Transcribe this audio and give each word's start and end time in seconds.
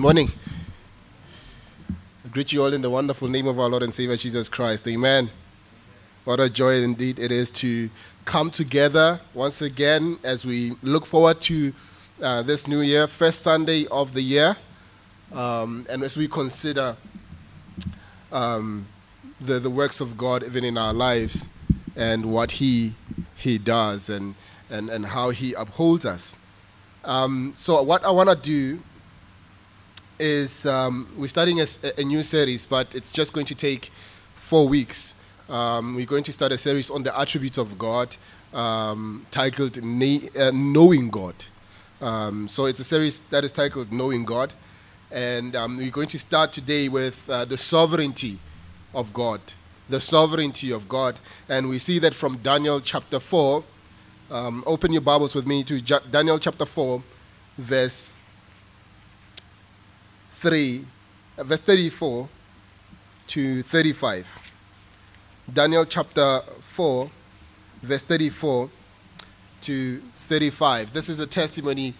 Good 0.00 0.04
morning. 0.04 0.32
I 2.24 2.28
greet 2.28 2.54
you 2.54 2.62
all 2.62 2.72
in 2.72 2.80
the 2.80 2.88
wonderful 2.88 3.28
name 3.28 3.46
of 3.46 3.58
our 3.58 3.68
Lord 3.68 3.82
and 3.82 3.92
Savior 3.92 4.16
Jesus 4.16 4.48
Christ. 4.48 4.88
Amen. 4.88 5.28
What 6.24 6.40
a 6.40 6.48
joy 6.48 6.76
indeed 6.76 7.18
it 7.18 7.30
is 7.30 7.50
to 7.50 7.90
come 8.24 8.50
together 8.50 9.20
once 9.34 9.60
again 9.60 10.18
as 10.24 10.46
we 10.46 10.72
look 10.82 11.04
forward 11.04 11.42
to 11.42 11.74
uh, 12.22 12.40
this 12.40 12.66
new 12.66 12.80
year, 12.80 13.06
first 13.06 13.42
Sunday 13.42 13.86
of 13.88 14.14
the 14.14 14.22
year, 14.22 14.56
um, 15.34 15.86
and 15.90 16.02
as 16.02 16.16
we 16.16 16.28
consider 16.28 16.96
um, 18.32 18.88
the, 19.38 19.58
the 19.60 19.68
works 19.68 20.00
of 20.00 20.16
God 20.16 20.42
even 20.44 20.64
in 20.64 20.78
our 20.78 20.94
lives 20.94 21.46
and 21.94 22.24
what 22.24 22.52
He, 22.52 22.94
he 23.36 23.58
does 23.58 24.08
and, 24.08 24.34
and, 24.70 24.88
and 24.88 25.04
how 25.04 25.28
He 25.28 25.52
upholds 25.52 26.06
us. 26.06 26.36
Um, 27.04 27.52
so, 27.54 27.82
what 27.82 28.02
I 28.02 28.10
want 28.10 28.30
to 28.30 28.36
do 28.36 28.80
is 30.20 30.66
um, 30.66 31.12
we're 31.16 31.26
starting 31.26 31.60
a, 31.60 31.66
a, 31.98 32.04
new 32.04 32.22
series, 32.22 32.66
but 32.66 32.94
it's 32.94 33.10
just 33.10 33.32
going 33.32 33.46
to 33.46 33.54
take 33.54 33.90
four 34.34 34.68
weeks. 34.68 35.14
Um, 35.48 35.96
we're 35.96 36.06
going 36.06 36.22
to 36.24 36.32
start 36.32 36.52
a 36.52 36.58
series 36.58 36.90
on 36.90 37.02
the 37.02 37.18
attributes 37.18 37.58
of 37.58 37.78
God 37.78 38.16
um, 38.54 39.26
titled 39.30 39.82
Na- 39.82 40.28
uh, 40.38 40.52
Knowing 40.54 41.10
God. 41.10 41.34
Um, 42.00 42.46
so, 42.46 42.66
it's 42.66 42.80
a 42.80 42.84
series 42.84 43.20
that 43.30 43.44
is 43.44 43.50
titled 43.50 43.92
Knowing 43.92 44.24
God. 44.24 44.54
And 45.10 45.56
um, 45.56 45.76
we're 45.78 45.90
going 45.90 46.08
to 46.08 46.18
start 46.18 46.52
today 46.52 46.88
with 46.88 47.28
uh, 47.28 47.44
the 47.46 47.56
sovereignty 47.56 48.38
of 48.94 49.12
God. 49.12 49.40
The 49.88 50.00
sovereignty 50.00 50.70
of 50.70 50.88
God. 50.88 51.18
And 51.48 51.68
we 51.68 51.78
see 51.78 51.98
that 51.98 52.14
from 52.14 52.36
Daniel 52.36 52.80
chapter 52.80 53.18
4 53.18 53.64
um, 54.30 54.62
open 54.64 54.92
your 54.92 55.02
Bibles 55.02 55.34
with 55.34 55.44
me 55.44 55.64
to 55.64 55.80
Daniel 55.80 56.38
chapter 56.38 56.64
4, 56.64 57.02
verse 57.58 58.14
3, 60.40 60.86
uh, 61.36 61.44
verse 61.44 61.60
34 61.60 62.26
to 63.26 63.62
35. 63.62 64.38
Daniel 65.52 65.84
chapter 65.84 66.40
4, 66.62 67.10
verse 67.82 68.02
34 68.02 68.70
to 69.60 70.00
35. 70.00 70.94
This 70.94 71.10
is 71.10 71.20
a 71.20 71.26
testimony 71.26 71.92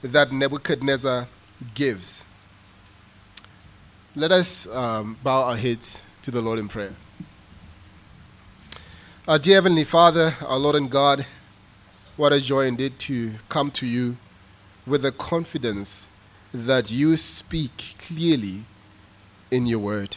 that 0.00 0.32
Nebuchadnezzar 0.32 1.28
gives. 1.74 2.24
Let 4.16 4.32
us 4.32 4.66
um, 4.68 5.18
bow 5.22 5.42
our 5.42 5.56
heads 5.56 6.00
to 6.22 6.30
the 6.30 6.40
Lord 6.40 6.58
in 6.58 6.68
prayer. 6.68 6.94
Our 9.28 9.38
dear 9.38 9.56
Heavenly 9.56 9.84
Father, 9.84 10.32
our 10.46 10.58
Lord 10.58 10.76
and 10.76 10.90
God, 10.90 11.26
what 12.16 12.32
a 12.32 12.40
joy 12.40 12.62
indeed 12.62 12.98
to 13.00 13.32
come 13.50 13.70
to 13.72 13.86
you 13.86 14.16
with 14.86 15.02
the 15.02 15.12
confidence 15.12 16.08
that 16.54 16.88
you 16.88 17.16
speak 17.16 17.96
clearly 17.98 18.64
in 19.50 19.66
your 19.66 19.80
word. 19.80 20.16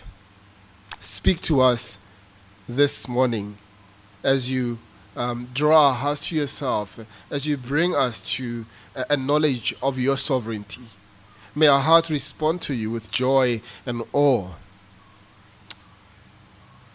Speak 0.99 1.39
to 1.41 1.61
us 1.61 1.99
this 2.69 3.07
morning 3.07 3.57
as 4.23 4.49
you 4.49 4.77
um, 5.15 5.49
draw 5.51 5.87
our 5.87 5.93
hearts 5.95 6.29
to 6.29 6.35
yourself, 6.35 6.99
as 7.31 7.47
you 7.47 7.57
bring 7.57 7.95
us 7.95 8.21
to 8.35 8.67
a, 8.95 9.05
a 9.11 9.17
knowledge 9.17 9.73
of 9.81 9.97
your 9.97 10.15
sovereignty. 10.15 10.83
May 11.55 11.65
our 11.65 11.79
hearts 11.79 12.11
respond 12.11 12.61
to 12.63 12.75
you 12.75 12.91
with 12.91 13.09
joy 13.09 13.61
and 13.87 14.03
awe. 14.13 14.49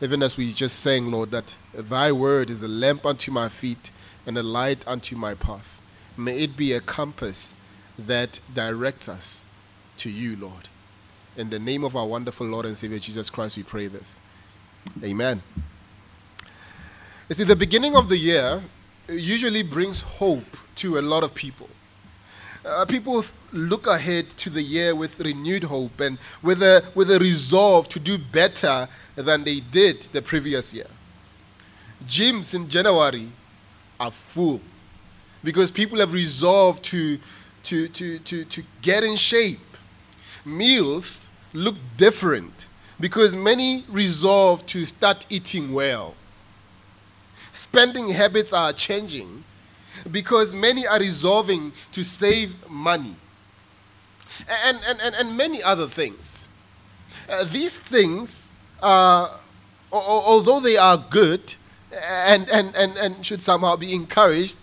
Even 0.00 0.22
as 0.22 0.36
we 0.36 0.52
just 0.52 0.78
sang, 0.78 1.10
Lord, 1.10 1.32
that 1.32 1.56
thy 1.74 2.12
word 2.12 2.48
is 2.48 2.62
a 2.62 2.68
lamp 2.68 3.04
unto 3.04 3.32
my 3.32 3.48
feet 3.48 3.90
and 4.24 4.38
a 4.38 4.42
light 4.42 4.86
unto 4.86 5.16
my 5.16 5.34
path. 5.34 5.82
May 6.16 6.40
it 6.40 6.56
be 6.56 6.72
a 6.72 6.80
compass 6.80 7.56
that 7.98 8.40
directs 8.54 9.08
us 9.08 9.44
to 9.98 10.10
you, 10.10 10.36
Lord. 10.36 10.68
In 11.36 11.50
the 11.50 11.58
name 11.58 11.84
of 11.84 11.96
our 11.96 12.06
wonderful 12.06 12.46
Lord 12.46 12.66
and 12.66 12.76
Savior 12.76 12.98
Jesus 12.98 13.30
Christ, 13.30 13.56
we 13.56 13.62
pray 13.62 13.86
this. 13.86 14.20
Amen. 15.02 15.42
You 17.28 17.34
see, 17.34 17.44
the 17.44 17.56
beginning 17.56 17.96
of 17.96 18.08
the 18.08 18.16
year 18.18 18.62
usually 19.08 19.62
brings 19.62 20.02
hope 20.02 20.56
to 20.76 20.98
a 20.98 21.02
lot 21.02 21.24
of 21.24 21.34
people. 21.34 21.68
Uh, 22.64 22.84
people 22.86 23.24
look 23.52 23.86
ahead 23.86 24.30
to 24.30 24.48
the 24.48 24.62
year 24.62 24.94
with 24.94 25.18
renewed 25.20 25.64
hope 25.64 25.98
and 26.00 26.16
with 26.42 26.62
a, 26.62 26.84
with 26.94 27.10
a 27.10 27.18
resolve 27.18 27.88
to 27.88 27.98
do 27.98 28.16
better 28.16 28.88
than 29.16 29.42
they 29.42 29.58
did 29.58 30.02
the 30.12 30.22
previous 30.22 30.72
year. 30.72 30.86
Gyms 32.04 32.54
in 32.54 32.68
January 32.68 33.28
are 33.98 34.10
full 34.10 34.60
because 35.42 35.70
people 35.70 35.98
have 35.98 36.12
resolved 36.12 36.84
to, 36.84 37.18
to, 37.64 37.88
to, 37.88 38.18
to, 38.20 38.44
to 38.44 38.62
get 38.80 39.04
in 39.04 39.16
shape. 39.16 39.60
Meals 40.44 41.30
look 41.54 41.76
different 41.96 42.66
because 42.98 43.34
many 43.36 43.84
resolve 43.88 44.64
to 44.66 44.84
start 44.84 45.26
eating 45.28 45.72
well. 45.72 46.14
Spending 47.52 48.08
habits 48.08 48.52
are 48.52 48.72
changing 48.72 49.44
because 50.10 50.54
many 50.54 50.86
are 50.86 50.98
resolving 50.98 51.72
to 51.92 52.02
save 52.02 52.54
money. 52.68 53.14
And, 54.64 54.78
and, 54.88 55.00
and, 55.02 55.14
and 55.14 55.36
many 55.36 55.62
other 55.62 55.86
things. 55.86 56.48
Uh, 57.28 57.44
these 57.44 57.78
things, 57.78 58.52
uh, 58.82 59.36
although 59.92 60.60
they 60.60 60.76
are 60.76 60.96
good, 61.10 61.54
and, 62.26 62.48
and, 62.50 62.74
and, 62.74 62.96
and 62.96 63.24
should 63.24 63.42
somehow 63.42 63.76
be 63.76 63.94
encouraged, 63.94 64.56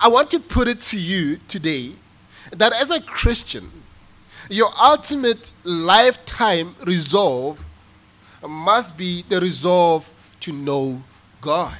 I 0.00 0.08
want 0.08 0.30
to 0.30 0.40
put 0.40 0.68
it 0.68 0.80
to 0.80 0.98
you 0.98 1.38
today 1.48 1.92
that 2.52 2.72
as 2.72 2.90
a 2.90 3.00
Christian, 3.00 3.70
your 4.48 4.68
ultimate 4.80 5.52
lifetime 5.64 6.74
resolve 6.84 7.66
must 8.46 8.96
be 8.96 9.22
the 9.28 9.40
resolve 9.40 10.12
to 10.40 10.52
know 10.52 11.02
God. 11.40 11.78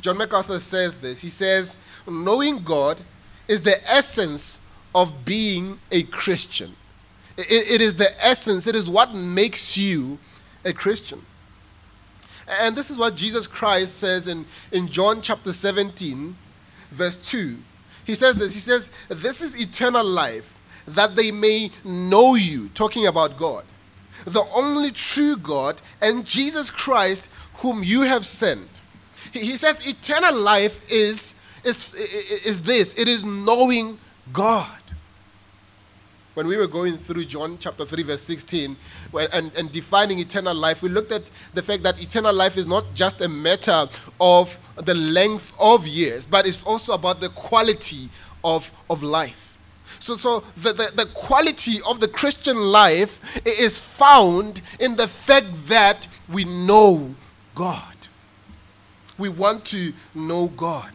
John 0.00 0.18
MacArthur 0.18 0.60
says 0.60 0.96
this. 0.96 1.20
He 1.20 1.28
says, 1.28 1.76
Knowing 2.06 2.58
God 2.58 3.00
is 3.48 3.62
the 3.62 3.82
essence 3.90 4.60
of 4.94 5.24
being 5.24 5.78
a 5.90 6.02
Christian. 6.04 6.74
It, 7.38 7.74
it 7.74 7.80
is 7.80 7.94
the 7.94 8.10
essence, 8.24 8.66
it 8.66 8.76
is 8.76 8.90
what 8.90 9.14
makes 9.14 9.76
you 9.76 10.18
a 10.64 10.72
Christian. 10.72 11.24
And 12.60 12.76
this 12.76 12.90
is 12.90 12.98
what 12.98 13.14
Jesus 13.14 13.46
Christ 13.46 13.98
says 13.98 14.28
in, 14.28 14.44
in 14.72 14.88
John 14.88 15.22
chapter 15.22 15.52
17, 15.52 16.36
verse 16.92 17.16
2. 17.16 17.56
He 18.04 18.14
says 18.14 18.36
this 18.36 18.54
He 18.54 18.60
says, 18.60 18.90
This 19.08 19.40
is 19.40 19.60
eternal 19.60 20.04
life, 20.04 20.58
that 20.86 21.16
they 21.16 21.30
may 21.30 21.70
know 21.84 22.34
you, 22.34 22.68
talking 22.70 23.06
about 23.06 23.36
God, 23.36 23.64
the 24.24 24.44
only 24.54 24.90
true 24.90 25.36
God, 25.36 25.80
and 26.00 26.24
Jesus 26.24 26.70
Christ, 26.70 27.30
whom 27.54 27.82
you 27.82 28.02
have 28.02 28.26
sent. 28.26 28.82
He, 29.32 29.40
he 29.40 29.56
says, 29.56 29.86
Eternal 29.86 30.34
life 30.34 30.84
is, 30.90 31.34
is, 31.64 31.92
is 31.94 32.60
this 32.62 32.94
it 32.94 33.08
is 33.08 33.24
knowing 33.24 33.98
God 34.32 34.68
when 36.34 36.46
we 36.46 36.56
were 36.56 36.66
going 36.66 36.96
through 36.96 37.26
John 37.26 37.58
chapter 37.58 37.84
3, 37.84 38.02
verse 38.04 38.22
16, 38.22 38.76
and, 39.32 39.52
and 39.56 39.70
defining 39.70 40.18
eternal 40.18 40.54
life, 40.54 40.82
we 40.82 40.88
looked 40.88 41.12
at 41.12 41.30
the 41.54 41.62
fact 41.62 41.82
that 41.82 42.02
eternal 42.02 42.34
life 42.34 42.56
is 42.56 42.66
not 42.66 42.84
just 42.94 43.20
a 43.20 43.28
matter 43.28 43.86
of 44.20 44.58
the 44.76 44.94
length 44.94 45.54
of 45.60 45.86
years, 45.86 46.24
but 46.24 46.46
it's 46.46 46.64
also 46.64 46.94
about 46.94 47.20
the 47.20 47.28
quality 47.30 48.08
of, 48.44 48.72
of 48.88 49.02
life. 49.02 49.58
So, 49.98 50.14
so 50.14 50.40
the, 50.56 50.72
the, 50.72 51.04
the 51.04 51.10
quality 51.14 51.78
of 51.86 52.00
the 52.00 52.08
Christian 52.08 52.56
life 52.56 53.40
is 53.46 53.78
found 53.78 54.62
in 54.80 54.96
the 54.96 55.06
fact 55.06 55.46
that 55.68 56.08
we 56.28 56.44
know 56.44 57.14
God. 57.54 58.08
We 59.18 59.28
want 59.28 59.64
to 59.66 59.92
know 60.14 60.48
God. 60.48 60.90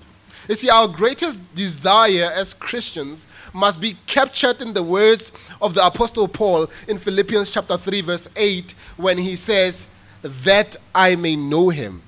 You 0.47 0.55
see, 0.55 0.69
our 0.69 0.87
greatest 0.87 1.39
desire 1.55 2.31
as 2.33 2.53
Christians 2.53 3.27
must 3.53 3.81
be 3.81 3.97
captured 4.05 4.61
in 4.61 4.73
the 4.73 4.83
words 4.83 5.31
of 5.61 5.73
the 5.73 5.85
Apostle 5.85 6.27
Paul 6.27 6.69
in 6.87 6.97
Philippians 6.97 7.51
chapter 7.51 7.77
3, 7.77 8.01
verse 8.01 8.29
8, 8.35 8.71
when 8.95 9.17
he 9.17 9.35
says, 9.35 9.87
That 10.21 10.77
I 10.95 11.15
may 11.15 11.35
know 11.35 11.69
him. 11.69 12.01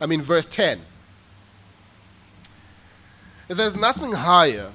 I 0.00 0.06
mean, 0.06 0.20
verse 0.20 0.46
10. 0.46 0.80
There's 3.48 3.74
nothing 3.74 4.12
higher, 4.12 4.70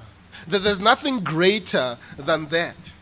there's 0.46 0.80
nothing 0.80 1.20
greater 1.20 1.96
than 2.18 2.46
that. 2.48 2.92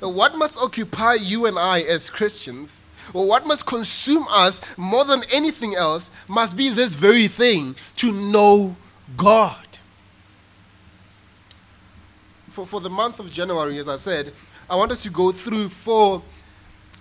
What 0.00 0.36
must 0.36 0.58
occupy 0.58 1.14
you 1.14 1.46
and 1.46 1.58
I 1.58 1.80
as 1.80 2.10
Christians? 2.10 2.84
Or 3.14 3.26
what 3.26 3.46
must 3.46 3.64
consume 3.64 4.26
us 4.28 4.76
more 4.76 5.04
than 5.04 5.22
anything 5.32 5.74
else 5.74 6.10
must 6.28 6.56
be 6.56 6.68
this 6.68 6.94
very 6.94 7.26
thing 7.26 7.74
to 7.96 8.12
know 8.12 8.76
God. 9.16 9.66
For, 12.50 12.66
for 12.66 12.80
the 12.80 12.90
month 12.90 13.20
of 13.20 13.30
January, 13.30 13.78
as 13.78 13.88
I 13.88 13.96
said, 13.96 14.32
I 14.68 14.76
want 14.76 14.92
us 14.92 15.02
to 15.04 15.10
go 15.10 15.32
through 15.32 15.68
four 15.68 16.22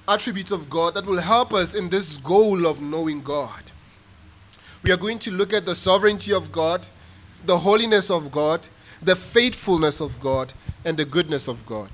attributes 0.07 0.51
of 0.51 0.69
God 0.69 0.95
that 0.95 1.05
will 1.05 1.19
help 1.19 1.53
us 1.53 1.75
in 1.75 1.89
this 1.89 2.17
goal 2.17 2.65
of 2.65 2.81
knowing 2.81 3.21
God. 3.21 3.71
We 4.83 4.91
are 4.91 4.97
going 4.97 5.19
to 5.19 5.31
look 5.31 5.53
at 5.53 5.65
the 5.65 5.75
sovereignty 5.75 6.33
of 6.33 6.51
God, 6.51 6.87
the 7.45 7.57
holiness 7.57 8.09
of 8.09 8.31
God, 8.31 8.67
the 9.01 9.15
faithfulness 9.15 9.99
of 9.99 10.19
God, 10.19 10.53
and 10.85 10.97
the 10.97 11.05
goodness 11.05 11.47
of 11.47 11.65
God. 11.65 11.89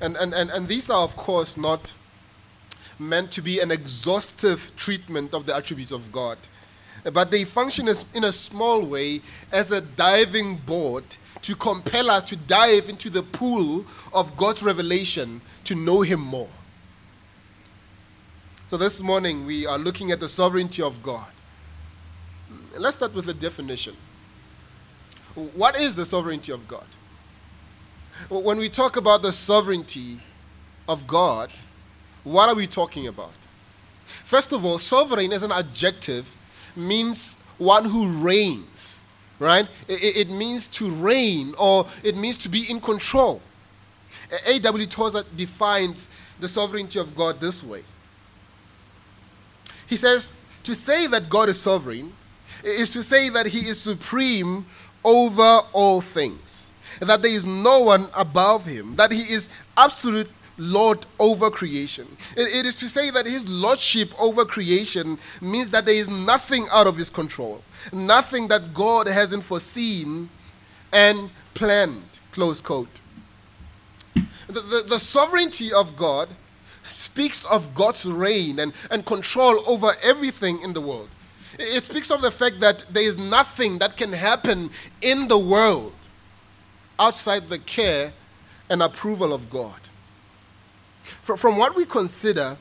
And, 0.00 0.16
and, 0.16 0.32
and, 0.32 0.50
and 0.50 0.66
these 0.68 0.90
are, 0.90 1.02
of 1.02 1.16
course, 1.16 1.56
not 1.56 1.94
meant 2.98 3.30
to 3.32 3.42
be 3.42 3.60
an 3.60 3.70
exhaustive 3.70 4.72
treatment 4.76 5.34
of 5.34 5.46
the 5.46 5.54
attributes 5.54 5.92
of 5.92 6.10
God, 6.10 6.38
but 7.12 7.30
they 7.30 7.44
function 7.44 7.88
as, 7.88 8.04
in 8.14 8.24
a 8.24 8.32
small 8.32 8.84
way 8.84 9.20
as 9.52 9.70
a 9.72 9.80
diving 9.80 10.56
board 10.56 11.04
to 11.42 11.54
compel 11.54 12.10
us 12.10 12.24
to 12.24 12.36
dive 12.36 12.88
into 12.88 13.08
the 13.08 13.22
pool 13.22 13.84
of 14.12 14.36
God's 14.36 14.62
revelation 14.62 15.40
to 15.64 15.74
know 15.74 16.02
Him 16.02 16.20
more. 16.20 16.48
So 18.66 18.76
this 18.76 19.00
morning 19.00 19.46
we 19.46 19.66
are 19.66 19.78
looking 19.78 20.10
at 20.10 20.20
the 20.20 20.28
sovereignty 20.28 20.82
of 20.82 21.02
God. 21.02 21.30
Let's 22.76 22.96
start 22.96 23.14
with 23.14 23.24
the 23.24 23.34
definition. 23.34 23.96
What 25.54 25.80
is 25.80 25.94
the 25.94 26.04
sovereignty 26.04 26.52
of 26.52 26.66
God? 26.66 26.86
When 28.28 28.58
we 28.58 28.68
talk 28.68 28.96
about 28.96 29.22
the 29.22 29.32
sovereignty 29.32 30.18
of 30.88 31.06
God, 31.06 31.56
what 32.24 32.48
are 32.48 32.54
we 32.54 32.66
talking 32.66 33.06
about? 33.06 33.32
First 34.06 34.52
of 34.52 34.64
all, 34.64 34.78
sovereign 34.78 35.32
as 35.32 35.42
an 35.42 35.52
adjective 35.52 36.34
means 36.76 37.38
one 37.58 37.84
who 37.84 38.08
reigns, 38.22 39.04
right? 39.38 39.66
It, 39.88 40.28
it 40.28 40.30
means 40.30 40.68
to 40.68 40.90
reign 40.90 41.54
or 41.58 41.86
it 42.04 42.16
means 42.16 42.38
to 42.38 42.48
be 42.48 42.70
in 42.70 42.80
control. 42.80 43.42
A.W. 44.46 44.86
Tozer 44.86 45.22
defines 45.36 46.08
the 46.40 46.48
sovereignty 46.48 46.98
of 46.98 47.14
God 47.16 47.40
this 47.40 47.64
way. 47.64 47.82
He 49.86 49.96
says, 49.96 50.32
to 50.64 50.74
say 50.74 51.06
that 51.06 51.30
God 51.30 51.48
is 51.48 51.58
sovereign 51.58 52.12
is 52.64 52.92
to 52.92 53.02
say 53.02 53.28
that 53.30 53.46
he 53.46 53.60
is 53.60 53.80
supreme 53.80 54.66
over 55.04 55.60
all 55.72 56.00
things, 56.00 56.72
that 57.00 57.22
there 57.22 57.30
is 57.30 57.44
no 57.44 57.80
one 57.80 58.08
above 58.14 58.66
him, 58.66 58.94
that 58.96 59.10
he 59.12 59.22
is 59.22 59.48
absolute 59.76 60.30
Lord 60.58 61.06
over 61.18 61.50
creation. 61.50 62.06
It, 62.36 62.54
it 62.54 62.66
is 62.66 62.74
to 62.76 62.88
say 62.88 63.10
that 63.10 63.26
his 63.26 63.48
lordship 63.48 64.10
over 64.20 64.44
creation 64.44 65.18
means 65.40 65.70
that 65.70 65.86
there 65.86 65.94
is 65.94 66.08
nothing 66.08 66.66
out 66.72 66.86
of 66.86 66.96
his 66.96 67.08
control, 67.08 67.62
nothing 67.92 68.48
that 68.48 68.74
God 68.74 69.06
hasn't 69.06 69.44
foreseen 69.44 70.28
and 70.92 71.30
planned. 71.54 72.20
Close 72.32 72.60
quote. 72.60 73.00
The, 74.14 74.60
the, 74.60 74.84
the 74.88 74.98
sovereignty 74.98 75.72
of 75.72 75.96
God 75.96 76.34
speaks 76.82 77.44
of 77.44 77.74
God's 77.74 78.06
reign 78.06 78.58
and, 78.60 78.72
and 78.90 79.04
control 79.04 79.62
over 79.68 79.90
everything 80.02 80.60
in 80.62 80.72
the 80.72 80.80
world. 80.80 81.08
It 81.58 81.84
speaks 81.84 82.10
of 82.10 82.22
the 82.22 82.30
fact 82.30 82.60
that 82.60 82.84
there 82.90 83.02
is 83.02 83.16
nothing 83.16 83.78
that 83.78 83.96
can 83.96 84.12
happen 84.12 84.70
in 85.02 85.28
the 85.28 85.38
world 85.38 85.92
outside 86.98 87.48
the 87.48 87.58
care 87.58 88.12
and 88.70 88.82
approval 88.82 89.32
of 89.32 89.50
God. 89.50 89.80
From 91.36 91.56
what 91.58 91.74
we 91.74 91.84
consider 91.84 92.56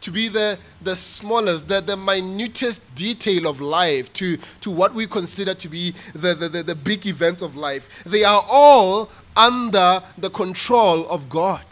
to 0.00 0.10
be 0.10 0.28
the, 0.28 0.58
the 0.82 0.94
smallest, 0.94 1.66
the, 1.66 1.80
the 1.80 1.96
minutest 1.96 2.82
detail 2.94 3.46
of 3.46 3.60
life, 3.60 4.12
to, 4.14 4.36
to 4.60 4.70
what 4.70 4.94
we 4.94 5.06
consider 5.06 5.54
to 5.54 5.68
be 5.68 5.94
the, 6.12 6.34
the, 6.34 6.48
the, 6.48 6.62
the 6.62 6.74
big 6.74 7.06
events 7.06 7.42
of 7.42 7.56
life, 7.56 8.04
they 8.04 8.22
are 8.22 8.42
all 8.50 9.10
under 9.36 10.02
the 10.18 10.30
control 10.30 11.08
of 11.08 11.28
God. 11.28 11.64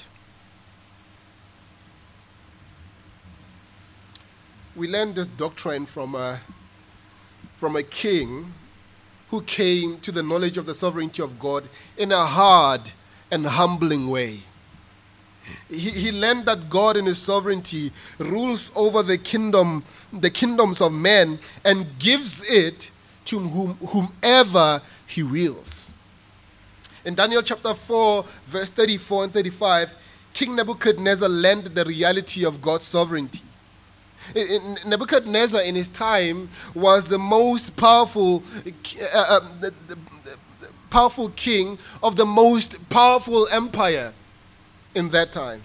we 4.74 4.88
learned 4.88 5.14
this 5.14 5.26
doctrine 5.26 5.86
from 5.86 6.14
a, 6.14 6.40
from 7.56 7.76
a 7.76 7.82
king 7.82 8.52
who 9.28 9.42
came 9.42 9.98
to 10.00 10.12
the 10.12 10.22
knowledge 10.22 10.56
of 10.56 10.66
the 10.66 10.74
sovereignty 10.74 11.22
of 11.22 11.38
God 11.38 11.68
in 11.96 12.12
a 12.12 12.24
hard 12.24 12.92
and 13.30 13.46
humbling 13.46 14.08
way. 14.08 14.40
He, 15.68 15.90
he 15.90 16.12
learned 16.12 16.46
that 16.46 16.70
God 16.70 16.96
in 16.96 17.06
his 17.06 17.18
sovereignty 17.18 17.92
rules 18.18 18.70
over 18.76 19.02
the 19.02 19.18
kingdom, 19.18 19.84
the 20.12 20.30
kingdoms 20.30 20.80
of 20.80 20.92
men 20.92 21.38
and 21.64 21.86
gives 21.98 22.48
it 22.50 22.90
to 23.26 23.38
whom, 23.38 23.74
whomever 23.74 24.82
he 25.06 25.22
wills. 25.22 25.90
In 27.04 27.14
Daniel 27.14 27.42
chapter 27.42 27.74
4, 27.74 28.24
verse 28.44 28.70
34 28.70 29.24
and 29.24 29.32
35, 29.32 29.94
King 30.32 30.56
Nebuchadnezzar 30.56 31.28
learned 31.28 31.66
the 31.66 31.84
reality 31.84 32.44
of 32.44 32.62
God's 32.62 32.84
sovereignty. 32.84 33.42
Nebuchadnezzar 34.86 35.62
in 35.62 35.74
his 35.74 35.88
time 35.88 36.48
was 36.74 37.08
the 37.08 37.18
most 37.18 37.76
powerful, 37.76 38.42
uh, 39.14 39.40
um, 39.40 39.58
the, 39.60 39.74
the, 39.88 39.96
the 40.24 40.68
powerful 40.90 41.28
king 41.30 41.76
of 42.02 42.14
the 42.16 42.24
most 42.24 42.88
powerful 42.88 43.48
empire 43.48 44.12
in 44.94 45.08
that 45.10 45.32
time. 45.32 45.62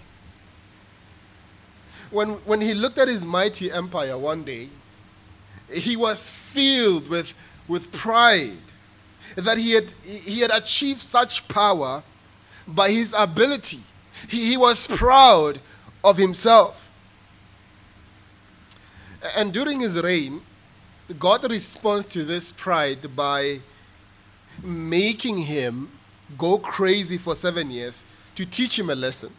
When, 2.10 2.30
when 2.46 2.62
he 2.62 2.74
looked 2.74 2.98
at 2.98 3.08
his 3.08 3.26
mighty 3.26 3.72
empire 3.72 4.18
one 4.18 4.44
day, 4.44 4.70
he 5.72 5.98
was 5.98 6.30
filled 6.30 7.10
with, 7.10 7.36
with 7.68 7.92
pride 7.92 8.58
that 9.36 9.58
he 9.58 9.72
had, 9.74 9.94
he 10.04 10.40
had 10.40 10.52
achieved 10.52 11.02
such 11.02 11.48
power 11.48 12.04
by 12.68 12.90
his 12.90 13.14
ability. 13.18 13.82
He, 14.30 14.52
he 14.52 14.58
was 14.58 14.88
proud 14.88 15.60
of 16.04 16.18
himself. 16.18 16.92
And 19.36 19.52
during 19.52 19.82
his 19.82 20.02
reign, 20.02 20.42
God 21.20 21.50
responds 21.50 22.06
to 22.08 22.24
this 22.24 22.52
pride 22.52 23.16
by 23.16 23.60
making 24.64 25.40
him 25.40 25.92
go 26.38 26.58
crazy 26.58 27.18
for 27.18 27.36
seven 27.36 27.72
years 27.72 28.06
to 28.38 28.46
teach 28.46 28.78
him 28.78 28.92
a 28.92 28.96
lesson. 28.96 29.34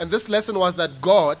And 0.00 0.10
this 0.10 0.28
lesson 0.28 0.58
was 0.58 0.74
that 0.74 1.00
God, 1.00 1.38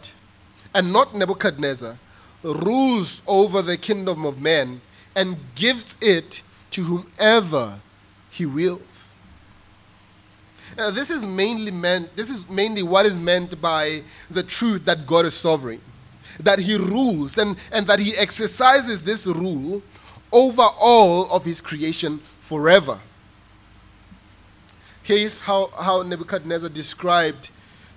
and 0.72 0.92
not 0.92 1.16
Nebuchadnezzar, 1.16 1.98
rules 2.44 3.20
over 3.26 3.60
the 3.60 3.76
kingdom 3.76 4.24
of 4.24 4.40
men 4.40 4.80
and 5.16 5.36
gives 5.56 5.96
it 6.00 6.44
to 6.70 6.84
whomever 6.84 7.80
he 8.30 8.46
wills. 8.46 9.16
Uh, 10.78 10.92
this 10.92 11.10
is 11.10 11.26
mainly 11.26 11.72
meant, 11.72 12.14
this 12.14 12.30
is 12.30 12.48
mainly 12.48 12.84
what 12.84 13.04
is 13.04 13.18
meant 13.18 13.60
by 13.60 14.00
the 14.30 14.44
truth 14.44 14.84
that 14.84 15.08
God 15.08 15.26
is 15.26 15.34
sovereign, 15.34 15.80
that 16.38 16.60
He 16.60 16.76
rules 16.76 17.36
and, 17.38 17.56
and 17.72 17.84
that 17.88 17.98
He 17.98 18.16
exercises 18.16 19.02
this 19.02 19.26
rule 19.26 19.82
over 20.32 20.66
all 20.80 21.28
of 21.32 21.44
His 21.44 21.60
creation 21.60 22.20
forever. 22.38 23.00
Here's 25.04 25.38
how, 25.38 25.68
how 25.78 26.02
Nebuchadnezzar 26.02 26.68
described 26.68 27.50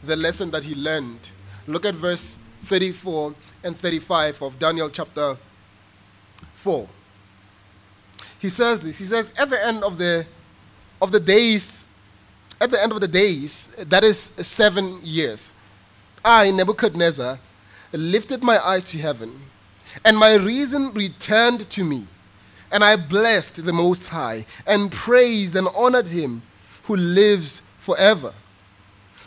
the 0.03 0.15
lesson 0.15 0.51
that 0.51 0.63
he 0.63 0.75
learned. 0.75 1.31
Look 1.65 1.85
at 1.85 1.95
verse 1.95 2.37
34 2.63 3.33
and 3.63 3.75
35 3.75 4.41
of 4.43 4.59
Daniel 4.59 4.89
chapter 4.89 5.37
4. 6.53 6.87
He 8.39 8.49
says 8.49 8.81
this. 8.81 8.99
He 8.99 9.05
says, 9.05 9.33
At 9.39 9.49
the 9.49 9.65
end 9.65 9.83
of 9.83 9.97
the, 9.97 10.27
of 11.01 11.11
the 11.11 11.19
days 11.19 11.87
at 12.59 12.71
the 12.71 12.81
end 12.81 12.91
of 12.91 13.01
the 13.01 13.07
days, 13.07 13.67
that 13.77 14.03
is 14.03 14.31
seven 14.37 14.99
years, 15.03 15.53
I, 16.25 16.51
Nebuchadnezzar, 16.51 17.39
lifted 17.93 18.43
my 18.43 18.57
eyes 18.59 18.83
to 18.85 18.97
heaven, 18.97 19.39
and 20.03 20.17
my 20.17 20.35
reason 20.35 20.91
returned 20.93 21.69
to 21.69 21.83
me. 21.83 22.05
And 22.71 22.83
I 22.83 22.97
blessed 22.97 23.65
the 23.65 23.71
Most 23.71 24.07
High, 24.07 24.45
and 24.65 24.91
praised 24.91 25.55
and 25.55 25.67
honored 25.75 26.07
him 26.07 26.41
who 26.87 26.95
lives 26.95 27.61
forever. 27.77 28.33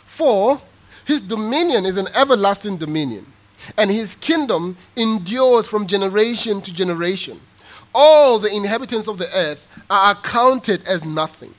For 0.05 0.61
his 1.05 1.21
dominion 1.21 1.85
is 1.85 1.97
an 1.97 2.07
everlasting 2.15 2.77
dominion, 2.77 3.25
and 3.77 3.89
his 3.89 4.15
kingdom 4.17 4.75
endures 4.95 5.67
from 5.67 5.87
generation 5.87 6.61
to 6.61 6.73
generation. 6.73 7.39
All 7.95 8.39
the 8.39 8.53
inhabitants 8.53 9.07
of 9.07 9.17
the 9.17 9.29
earth 9.35 9.67
are 9.89 10.11
accounted 10.11 10.87
as 10.87 11.05
nothing 11.05 11.53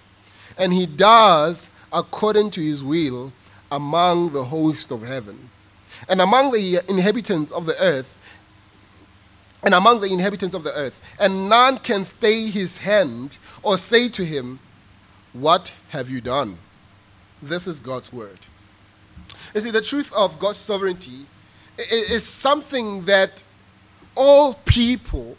and 0.58 0.72
he 0.72 0.86
does 0.86 1.70
according 1.92 2.50
to 2.50 2.60
his 2.60 2.82
will 2.84 3.32
among 3.70 4.30
the 4.32 4.44
host 4.44 4.90
of 4.90 5.02
heaven. 5.02 5.48
And 6.08 6.20
among 6.20 6.52
the 6.52 6.80
inhabitants 6.88 7.52
of 7.52 7.66
the 7.66 7.76
earth, 7.80 8.18
and 9.62 9.74
among 9.74 10.00
the 10.00 10.12
inhabitants 10.12 10.54
of 10.54 10.64
the 10.64 10.72
earth, 10.72 11.00
and 11.20 11.48
none 11.48 11.78
can 11.78 12.04
stay 12.04 12.46
his 12.46 12.76
hand 12.78 13.38
or 13.62 13.78
say 13.78 14.08
to 14.08 14.24
him, 14.24 14.58
What 15.32 15.72
have 15.88 16.10
you 16.10 16.20
done? 16.20 16.58
This 17.42 17.66
is 17.66 17.80
God's 17.80 18.12
word. 18.12 18.38
You 19.54 19.60
see, 19.60 19.70
the 19.70 19.80
truth 19.80 20.12
of 20.14 20.38
God's 20.38 20.58
sovereignty 20.58 21.26
is 21.78 22.24
something 22.24 23.02
that 23.04 23.42
all 24.14 24.54
people 24.66 25.36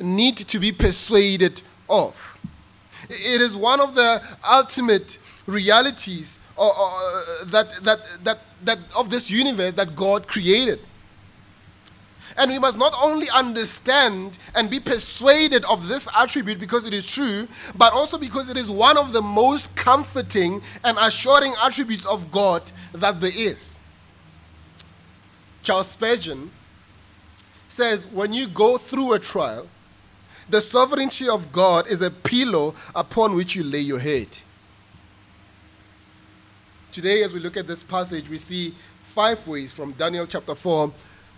need 0.00 0.36
to 0.38 0.58
be 0.58 0.72
persuaded 0.72 1.62
of. 1.88 2.40
It 3.08 3.40
is 3.40 3.56
one 3.56 3.80
of 3.80 3.94
the 3.94 4.22
ultimate 4.50 5.18
realities 5.46 6.40
that, 6.56 7.68
that, 7.82 7.98
that, 8.24 8.38
that 8.64 8.78
of 8.96 9.10
this 9.10 9.30
universe 9.30 9.74
that 9.74 9.94
God 9.94 10.26
created. 10.26 10.80
And 12.38 12.50
we 12.50 12.58
must 12.58 12.76
not 12.76 12.94
only 13.02 13.26
understand 13.34 14.38
and 14.54 14.68
be 14.68 14.78
persuaded 14.78 15.64
of 15.64 15.88
this 15.88 16.08
attribute 16.18 16.60
because 16.60 16.84
it 16.84 16.92
is 16.92 17.10
true, 17.10 17.48
but 17.76 17.92
also 17.92 18.18
because 18.18 18.50
it 18.50 18.56
is 18.56 18.70
one 18.70 18.98
of 18.98 19.12
the 19.12 19.22
most 19.22 19.74
comforting 19.74 20.60
and 20.84 20.98
assuring 21.00 21.54
attributes 21.64 22.04
of 22.04 22.30
God 22.30 22.70
that 22.92 23.20
there 23.20 23.32
is. 23.34 23.80
Charles 25.62 25.88
Spurgeon 25.88 26.50
says, 27.68 28.08
When 28.08 28.32
you 28.32 28.48
go 28.48 28.76
through 28.76 29.14
a 29.14 29.18
trial, 29.18 29.66
the 30.48 30.60
sovereignty 30.60 31.28
of 31.28 31.50
God 31.50 31.88
is 31.88 32.02
a 32.02 32.10
pillow 32.10 32.74
upon 32.94 33.34
which 33.34 33.56
you 33.56 33.64
lay 33.64 33.80
your 33.80 33.98
head. 33.98 34.28
Today, 36.92 37.22
as 37.24 37.34
we 37.34 37.40
look 37.40 37.56
at 37.56 37.66
this 37.66 37.82
passage, 37.82 38.28
we 38.28 38.38
see 38.38 38.74
five 39.00 39.46
ways 39.48 39.72
from 39.72 39.92
Daniel 39.92 40.26
chapter 40.26 40.54
4, 40.54 40.92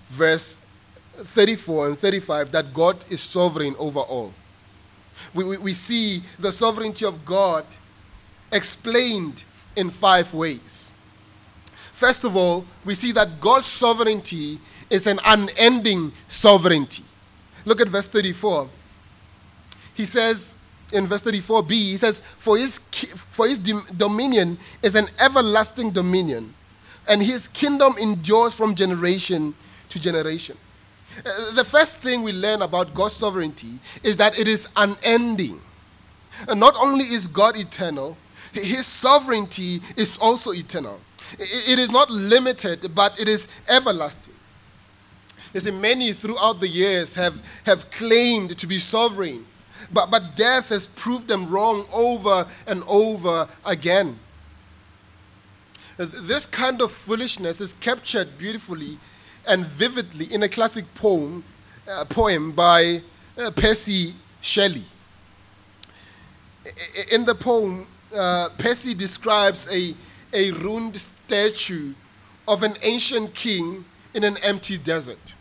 verse 0.09 0.59
34 1.19 1.89
and 1.89 1.99
35 1.99 2.53
that 2.53 2.73
God 2.73 2.97
is 3.11 3.21
sovereign 3.21 3.75
over 3.79 4.01
all. 4.01 4.33
We, 5.35 5.45
we, 5.45 5.57
we 5.59 5.73
see 5.73 6.23
the 6.39 6.53
sovereignty 6.53 7.05
of 7.05 7.25
God 7.25 7.65
explained 8.53 9.45
in 9.77 9.91
five 9.91 10.33
ways. 10.33 10.93
First 11.93 12.25
of 12.25 12.37
all, 12.37 12.65
we 12.85 12.95
see 12.95 13.13
that 13.13 13.41
God's 13.41 13.67
sovereignty 13.67 14.61
is 14.89 15.07
an 15.07 15.19
unending 15.27 16.13
sovereignty. 16.29 17.05
Look 17.65 17.81
at 17.81 17.89
verse 17.89 18.07
34. 18.07 18.69
He 19.95 20.05
says 20.05 20.55
in 20.93 21.07
verse 21.07 21.23
34b, 21.23 21.71
he 21.71 21.97
says, 21.97 22.21
For 22.21 22.57
his, 22.57 22.79
for 23.31 23.47
his 23.47 23.59
dominion 23.59 24.59
is 24.83 24.95
an 24.95 25.07
everlasting 25.21 25.91
dominion, 25.91 26.55
and 27.09 27.23
his 27.23 27.49
kingdom 27.49 27.95
endures 28.01 28.55
from 28.55 28.75
generation 28.75 29.55
to 29.89 30.01
generation. 30.01 30.57
Uh, 31.25 31.55
the 31.55 31.65
first 31.65 31.97
thing 31.97 32.23
we 32.23 32.33
learn 32.33 32.63
about 32.63 32.95
God's 32.95 33.15
sovereignty 33.15 33.79
is 34.03 34.17
that 34.19 34.39
it 34.39 34.47
is 34.47 34.69
unending. 34.77 35.61
And 36.49 36.61
not 36.61 36.75
only 36.77 37.05
is 37.05 37.27
God 37.27 37.57
eternal, 37.57 38.17
his 38.53 38.87
sovereignty 38.87 39.81
is 39.97 40.19
also 40.19 40.53
eternal. 40.53 41.01
It 41.39 41.79
is 41.79 41.91
not 41.91 42.11
limited, 42.11 42.95
but 42.95 43.19
it 43.21 43.29
is 43.29 43.49
everlasting. 43.69 44.35
You 45.55 45.61
see, 45.61 45.71
many 45.71 46.13
throughout 46.13 46.61
the 46.61 46.69
years 46.69 47.15
have, 47.15 47.43
have 47.65 47.91
claimed 47.91 48.57
to 48.59 48.67
be 48.67 48.79
sovereign, 48.79 49.47
but, 49.93 50.11
but 50.11 50.37
death 50.37 50.69
has 50.69 50.87
proved 50.89 51.29
them 51.29 51.47
wrong 51.47 51.87
over 51.93 52.47
and 52.67 52.83
over 52.87 53.49
again. 53.65 54.19
This 55.97 56.47
kind 56.47 56.81
of 56.81 56.93
foolishness 56.93 57.61
is 57.61 57.75
captured 57.75 58.39
beautifully 58.39 58.99
and 59.49 59.65
vividly 59.65 60.33
in 60.33 60.43
a 60.43 60.49
classic 60.49 60.85
poem, 60.95 61.43
uh, 61.89 62.05
poem 62.05 62.53
by 62.53 63.03
uh, 63.39 63.51
Percy 63.53 64.15
Shelley. 64.41 64.85
In 67.13 67.25
the 67.25 67.35
poem, 67.35 67.87
uh, 68.15 68.51
Percy 68.59 68.95
describes 68.95 69.67
a, 69.73 69.95
a 70.33 70.53
ruined 70.53 70.97
statue 70.97 71.95
of 72.47 72.63
an 72.63 72.75
ancient 72.83 73.35
king 73.35 73.85
in 74.15 74.23
an 74.23 74.37
empty 74.43 74.77
desert. 74.77 75.35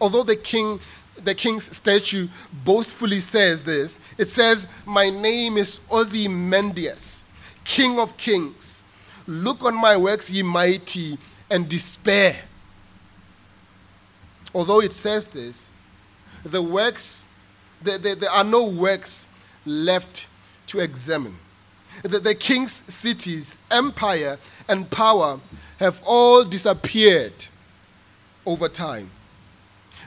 Although 0.00 0.22
the 0.22 0.36
king 0.36 0.80
the 1.24 1.34
king's 1.34 1.74
statue 1.74 2.28
boastfully 2.62 3.20
says 3.20 3.62
this. 3.62 4.00
It 4.18 4.28
says, 4.28 4.68
My 4.84 5.08
name 5.08 5.56
is 5.56 5.80
Ozymandias, 5.90 7.26
King 7.64 7.98
of 7.98 8.14
Kings. 8.18 8.84
Look 9.26 9.64
on 9.64 9.74
my 9.74 9.96
works, 9.96 10.30
ye 10.30 10.42
mighty, 10.42 11.16
and 11.50 11.66
despair 11.68 12.36
although 14.56 14.80
it 14.80 14.92
says 14.92 15.26
this, 15.26 15.70
the 16.42 16.62
works, 16.62 17.28
the, 17.82 17.98
the, 17.98 18.14
there 18.14 18.30
are 18.30 18.42
no 18.42 18.66
works 18.66 19.28
left 19.66 20.28
to 20.66 20.80
examine. 20.80 21.36
The, 22.02 22.20
the 22.20 22.34
king's 22.34 22.72
cities, 22.72 23.58
empire, 23.70 24.38
and 24.70 24.90
power 24.90 25.38
have 25.78 26.02
all 26.06 26.42
disappeared 26.42 27.34
over 28.46 28.66
time. 28.66 29.10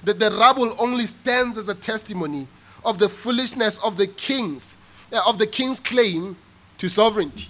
The, 0.03 0.15
the 0.15 0.32
rubble 0.32 0.75
only 0.79 1.06
stands 1.06 1.56
as 1.60 1.70
a 1.70 1.75
testimony 1.75 2.48
of 2.84 2.98
the 2.98 3.08
foolishness 3.08 3.77
of 3.84 3.98
the 3.98 4.08
kings, 4.08 4.79
uh, 5.13 5.22
of 5.27 5.38
the 5.38 5.46
king's 5.46 5.79
claim 5.79 6.36
to 6.79 6.89
sovereignty. 6.89 7.50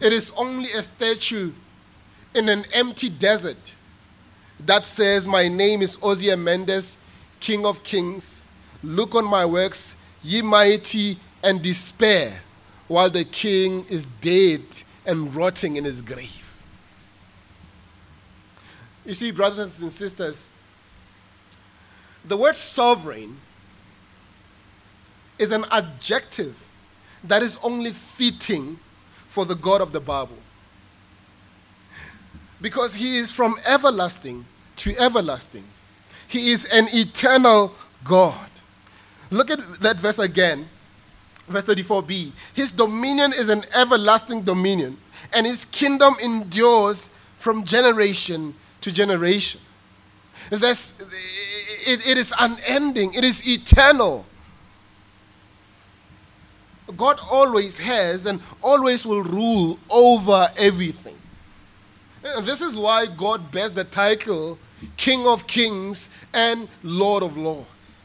It 0.00 0.12
is 0.12 0.32
only 0.36 0.70
a 0.70 0.84
statue 0.84 1.50
in 2.32 2.48
an 2.48 2.64
empty 2.72 3.08
desert 3.08 3.74
that 4.66 4.84
says, 4.84 5.26
My 5.26 5.48
name 5.48 5.82
is 5.82 5.98
Ozymandias, 6.02 6.98
King 7.38 7.64
of 7.66 7.82
Kings. 7.82 8.46
Look 8.82 9.14
on 9.14 9.24
my 9.24 9.44
works, 9.44 9.96
ye 10.22 10.42
mighty, 10.42 11.18
and 11.42 11.62
despair, 11.62 12.40
while 12.88 13.10
the 13.10 13.24
king 13.24 13.84
is 13.88 14.06
dead 14.20 14.62
and 15.06 15.34
rotting 15.34 15.76
in 15.76 15.84
his 15.84 16.02
grave. 16.02 16.60
You 19.04 19.14
see, 19.14 19.30
brothers 19.30 19.80
and 19.80 19.90
sisters, 19.90 20.50
the 22.24 22.36
word 22.36 22.54
sovereign 22.54 23.38
is 25.38 25.50
an 25.52 25.64
adjective 25.70 26.70
that 27.24 27.42
is 27.42 27.58
only 27.62 27.92
fitting 27.92 28.78
for 29.28 29.44
the 29.46 29.54
God 29.54 29.80
of 29.80 29.92
the 29.92 30.00
Bible 30.00 30.36
because 32.60 32.94
he 32.94 33.18
is 33.18 33.30
from 33.30 33.56
everlasting 33.66 34.44
to 34.76 34.96
everlasting. 34.98 35.64
He 36.28 36.52
is 36.52 36.64
an 36.72 36.86
eternal 36.92 37.74
God. 38.04 38.50
Look 39.30 39.50
at 39.50 39.58
that 39.80 39.98
verse 39.98 40.18
again, 40.18 40.68
verse 41.48 41.64
34b. 41.64 42.32
His 42.54 42.72
dominion 42.72 43.32
is 43.32 43.48
an 43.48 43.64
everlasting 43.74 44.42
dominion, 44.42 44.96
and 45.32 45.46
his 45.46 45.64
kingdom 45.64 46.14
endures 46.22 47.10
from 47.36 47.64
generation 47.64 48.54
to 48.80 48.92
generation. 48.92 49.60
That's, 50.50 50.94
it, 51.86 52.06
it 52.08 52.18
is 52.18 52.32
unending, 52.40 53.14
it 53.14 53.24
is 53.24 53.46
eternal. 53.46 54.26
God 56.96 57.20
always 57.30 57.78
has 57.78 58.26
and 58.26 58.40
always 58.62 59.06
will 59.06 59.22
rule 59.22 59.78
over 59.90 60.48
everything. 60.56 61.19
And 62.24 62.46
this 62.46 62.60
is 62.60 62.78
why 62.78 63.06
God 63.06 63.50
bears 63.50 63.72
the 63.72 63.84
title 63.84 64.58
King 64.96 65.26
of 65.26 65.46
Kings 65.46 66.10
and 66.34 66.68
Lord 66.82 67.22
of 67.22 67.36
Lords. 67.36 68.00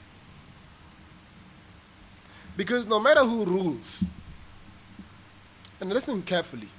Because 2.57 2.85
no 2.85 2.99
matter 2.99 3.21
who 3.21 3.43
rules, 3.45 4.05
and 5.81 5.89
listen 5.89 6.21
carefully, 6.21 6.69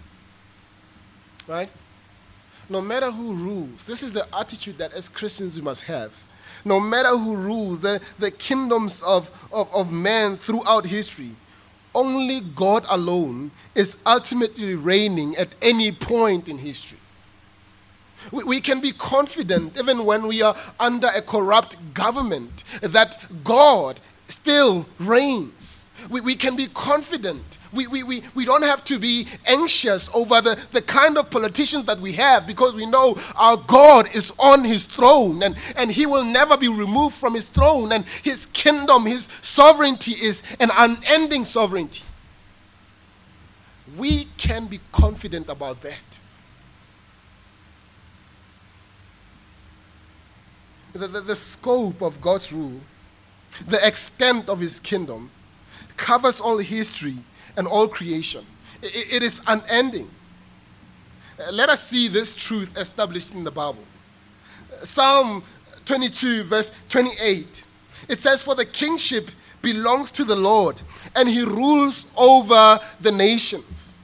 right? 1.46 1.68
No 2.68 2.80
matter 2.80 3.10
who 3.10 3.34
rules, 3.34 3.86
this 3.86 4.02
is 4.02 4.12
the 4.12 4.26
attitude 4.34 4.78
that 4.78 4.94
as 4.94 5.08
Christians 5.08 5.56
we 5.56 5.62
must 5.62 5.84
have. 5.84 6.12
No 6.64 6.80
matter 6.80 7.10
who 7.10 7.36
rules, 7.36 7.80
the, 7.80 8.00
the 8.18 8.30
kingdoms 8.30 9.02
of, 9.02 9.30
of, 9.52 9.72
of 9.74 9.92
man 9.92 10.36
throughout 10.36 10.86
history, 10.86 11.36
only 11.94 12.40
God 12.40 12.84
alone 12.90 13.50
is 13.74 13.96
ultimately 14.04 14.74
reigning 14.74 15.36
at 15.36 15.54
any 15.62 15.92
point 15.92 16.48
in 16.48 16.58
history. 16.58 16.98
We, 18.32 18.44
we 18.44 18.60
can 18.60 18.80
be 18.80 18.92
confident, 18.92 19.78
even 19.78 20.04
when 20.04 20.26
we 20.26 20.42
are 20.42 20.56
under 20.80 21.08
a 21.14 21.22
corrupt 21.22 21.76
government, 21.94 22.64
that 22.82 23.18
God 23.44 24.00
still 24.26 24.86
reigns. 24.98 25.90
We, 26.10 26.20
we 26.20 26.34
can 26.36 26.56
be 26.56 26.66
confident. 26.68 27.58
We, 27.72 27.86
we, 27.86 28.02
we, 28.02 28.22
we 28.34 28.44
don't 28.44 28.64
have 28.64 28.84
to 28.84 28.98
be 28.98 29.26
anxious 29.46 30.12
over 30.14 30.40
the, 30.40 30.66
the 30.72 30.82
kind 30.82 31.18
of 31.18 31.30
politicians 31.30 31.84
that 31.84 32.00
we 32.00 32.12
have 32.12 32.46
because 32.46 32.74
we 32.74 32.86
know 32.86 33.16
our 33.36 33.56
God 33.56 34.14
is 34.14 34.32
on 34.38 34.64
his 34.64 34.86
throne 34.86 35.42
and, 35.42 35.56
and 35.76 35.90
he 35.90 36.06
will 36.06 36.24
never 36.24 36.56
be 36.56 36.68
removed 36.68 37.14
from 37.16 37.34
his 37.34 37.46
throne 37.46 37.92
and 37.92 38.06
his 38.22 38.46
kingdom, 38.46 39.06
his 39.06 39.28
sovereignty 39.42 40.12
is 40.12 40.42
an 40.60 40.70
unending 40.76 41.44
sovereignty. 41.44 42.04
We 43.96 44.26
can 44.36 44.66
be 44.66 44.80
confident 44.92 45.48
about 45.48 45.82
that. 45.82 46.20
The, 50.96 51.06
the, 51.08 51.20
the 51.20 51.36
scope 51.36 52.02
of 52.02 52.20
God's 52.20 52.52
rule, 52.52 52.80
the 53.68 53.84
extent 53.86 54.48
of 54.48 54.60
his 54.60 54.78
kingdom, 54.80 55.30
covers 55.96 56.40
all 56.40 56.58
history 56.58 57.16
and 57.56 57.66
all 57.66 57.88
creation. 57.88 58.44
it, 58.82 59.14
it 59.14 59.22
is 59.22 59.40
unending. 59.46 60.10
Uh, 61.38 61.52
let 61.52 61.68
us 61.68 61.86
see 61.86 62.08
this 62.08 62.32
truth 62.32 62.76
established 62.78 63.34
in 63.34 63.44
the 63.44 63.50
Bible. 63.50 63.84
Psalm 64.80 65.42
22, 65.84 66.44
verse 66.44 66.72
28. 66.88 67.64
It 68.08 68.20
says, 68.20 68.42
For 68.42 68.54
the 68.54 68.64
kingship 68.64 69.30
belongs 69.62 70.10
to 70.12 70.24
the 70.24 70.36
Lord, 70.36 70.80
and 71.14 71.28
he 71.28 71.42
rules 71.42 72.10
over 72.16 72.78
the 73.00 73.12
nations. 73.12 73.95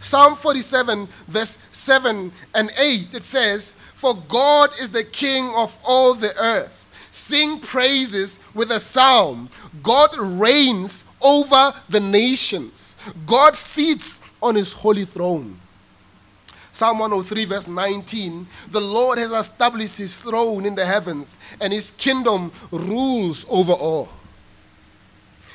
Psalm 0.00 0.36
47, 0.36 1.06
verse 1.26 1.58
7 1.70 2.32
and 2.54 2.70
8, 2.78 3.14
it 3.14 3.22
says, 3.22 3.72
For 3.72 4.14
God 4.28 4.70
is 4.80 4.90
the 4.90 5.04
King 5.04 5.50
of 5.54 5.78
all 5.84 6.14
the 6.14 6.36
earth. 6.38 6.82
Sing 7.10 7.58
praises 7.58 8.40
with 8.54 8.70
a 8.70 8.78
psalm. 8.78 9.48
God 9.82 10.16
reigns 10.18 11.04
over 11.22 11.72
the 11.88 12.00
nations. 12.00 12.98
God 13.26 13.56
sits 13.56 14.20
on 14.42 14.54
his 14.54 14.72
holy 14.72 15.06
throne. 15.06 15.58
Psalm 16.72 16.98
103, 16.98 17.46
verse 17.46 17.66
19 17.66 18.46
The 18.70 18.80
Lord 18.80 19.18
has 19.18 19.32
established 19.32 19.96
his 19.96 20.18
throne 20.18 20.66
in 20.66 20.74
the 20.74 20.84
heavens, 20.84 21.38
and 21.62 21.72
his 21.72 21.90
kingdom 21.92 22.52
rules 22.70 23.46
over 23.48 23.72
all. 23.72 24.10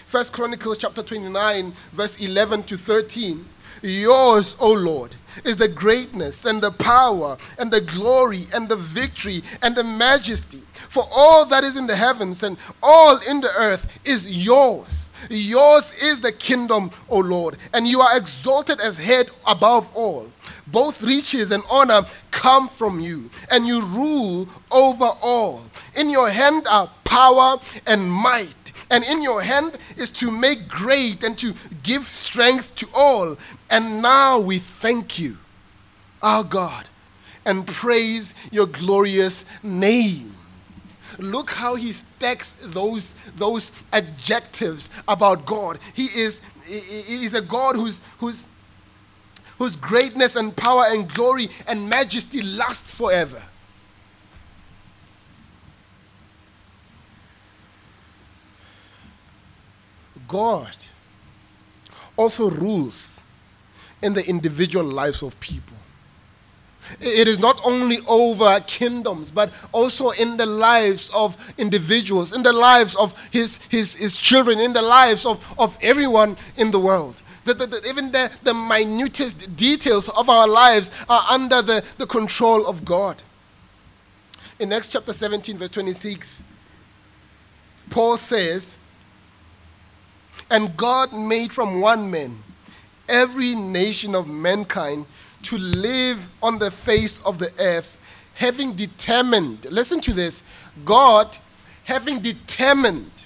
First 0.07 0.33
Chronicles 0.33 0.79
chapter 0.79 1.03
29, 1.03 1.74
verse 1.93 2.19
11 2.19 2.63
to 2.63 2.75
13. 2.75 3.45
Yours, 3.82 4.56
O 4.60 4.72
Lord, 4.72 5.16
is 5.46 5.58
the 5.58 5.68
greatness 5.68 6.46
and 6.46 6.62
the 6.62 6.72
power 6.72 7.38
and 7.58 7.72
the 7.72 7.82
glory 7.82 8.48
and 8.54 8.68
the 8.68 8.75
victory 8.75 9.44
and 9.62 9.75
the 9.75 9.84
majesty. 9.84 10.63
For 10.74 11.04
all 11.13 11.46
that 11.46 11.63
is 11.63 11.78
in 11.78 11.88
the 11.88 11.96
heavens 11.96 12.44
and 12.44 12.58
all 12.84 13.18
in 13.30 13.42
the 13.42 13.51
earth 13.56 14.00
is 14.06 14.28
yours. 14.28 15.13
Yours 15.30 15.96
is 16.01 16.20
the 16.20 16.32
kingdom, 16.32 16.92
O 17.10 17.20
Lord, 17.20 17.58
and 17.74 17.88
you 17.88 18.01
are 18.01 18.18
exalted 18.18 18.80
as 18.82 18.98
head 18.98 19.30
above 19.48 19.90
all. 19.96 20.28
Both 20.68 21.04
riches 21.04 21.51
and 21.51 21.63
honor 21.70 22.01
come 22.32 22.68
from 22.68 23.00
you, 23.00 23.30
and 23.51 23.68
you 23.68 23.82
rule 23.88 24.48
over 24.72 25.12
all. 25.22 25.63
In 25.96 26.10
your 26.10 26.30
hand 26.30 26.66
are 26.70 26.90
power 27.04 27.58
and 27.88 28.10
might 28.10 28.61
and 28.91 29.05
in 29.05 29.24
your 29.24 29.41
hand 29.41 29.77
is 29.95 30.12
to 30.12 30.29
make 30.29 30.67
great 30.67 31.24
and 31.24 31.38
to 31.39 31.55
give 31.81 32.07
strength 32.07 32.75
to 32.75 32.88
all. 32.93 33.38
And 33.69 34.01
now 34.01 34.38
we 34.38 34.60
thank 34.60 35.17
you, 35.17 35.38
our 36.21 36.43
God, 36.43 36.88
and 37.45 37.65
praise 37.65 38.36
your 38.51 38.67
glorious 38.67 39.45
name. 39.63 40.36
Look 41.17 41.51
how 41.51 41.75
he 41.75 41.93
stacks 41.93 42.57
those, 42.62 43.15
those 43.38 43.71
adjectives 43.93 44.89
about 45.07 45.45
God. 45.45 45.79
He 45.93 46.05
is, 46.05 46.41
he 46.65 47.24
is 47.24 47.33
a 47.33 47.41
God 47.41 47.75
whose, 47.75 48.01
whose, 48.19 48.45
whose 49.57 49.75
greatness 49.77 50.36
and 50.36 50.55
power 50.55 50.83
and 50.88 51.07
glory 51.13 51.50
and 51.67 51.89
majesty 51.89 52.41
lasts 52.41 52.93
forever. 52.93 53.41
God 60.32 60.76
also 62.16 62.50
rules 62.50 63.22
in 64.02 64.14
the 64.14 64.26
individual 64.26 64.86
lives 64.86 65.22
of 65.22 65.38
people. 65.42 65.76
It 67.02 67.28
is 67.28 67.38
not 67.38 67.60
only 67.66 67.98
over 68.08 68.60
kingdoms, 68.62 69.30
but 69.30 69.52
also 69.74 70.12
in 70.12 70.38
the 70.38 70.46
lives 70.46 71.12
of 71.14 71.36
individuals, 71.58 72.32
in 72.34 72.44
the 72.44 72.54
lives 72.54 72.96
of 72.96 73.14
his, 73.30 73.58
his, 73.70 73.96
his 73.96 74.18
children, 74.18 74.60
in 74.60 74.72
the 74.72 74.82
lives 74.82 75.26
of, 75.26 75.54
of 75.60 75.78
everyone 75.82 76.38
in 76.56 76.72
the 76.72 76.80
world. 76.80 77.22
The, 77.44 77.54
the, 77.54 77.68
the, 77.68 77.90
even 77.90 78.12
the, 78.12 78.32
the 78.44 78.54
minutest 78.54 79.56
details 79.58 80.08
of 80.10 80.30
our 80.30 80.48
lives 80.48 80.92
are 81.10 81.24
under 81.30 81.62
the, 81.62 81.84
the 81.98 82.08
control 82.08 82.66
of 82.66 82.86
God. 82.86 83.22
In 84.60 84.72
Acts 84.72 84.88
chapter 84.88 85.12
17, 85.12 85.58
verse 85.58 85.70
26, 85.70 86.44
Paul 87.90 88.16
says, 88.16 88.78
and 90.51 90.75
God 90.77 91.13
made 91.13 91.51
from 91.51 91.81
one 91.81 92.12
man 92.12 92.43
every 93.10 93.55
nation 93.55 94.13
of 94.13 94.27
mankind 94.27 95.05
to 95.43 95.58
live 95.58 96.29
on 96.43 96.60
the 96.60 96.70
face 96.70 97.20
of 97.22 97.39
the 97.39 97.51
earth, 97.60 97.98
having 98.36 98.74
determined, 98.74 99.65
listen 99.72 100.00
to 100.01 100.13
this, 100.13 100.43
God 100.86 101.38
having 101.84 102.20
determined 102.20 103.25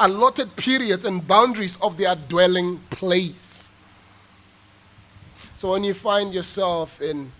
allotted 0.00 0.54
periods 0.56 1.04
and 1.04 1.26
boundaries 1.26 1.78
of 1.82 1.96
their 1.96 2.14
dwelling 2.16 2.80
place. 2.90 3.76
So 5.56 5.72
when 5.72 5.84
you 5.84 5.94
find 5.94 6.34
yourself 6.34 7.00
in 7.00 7.30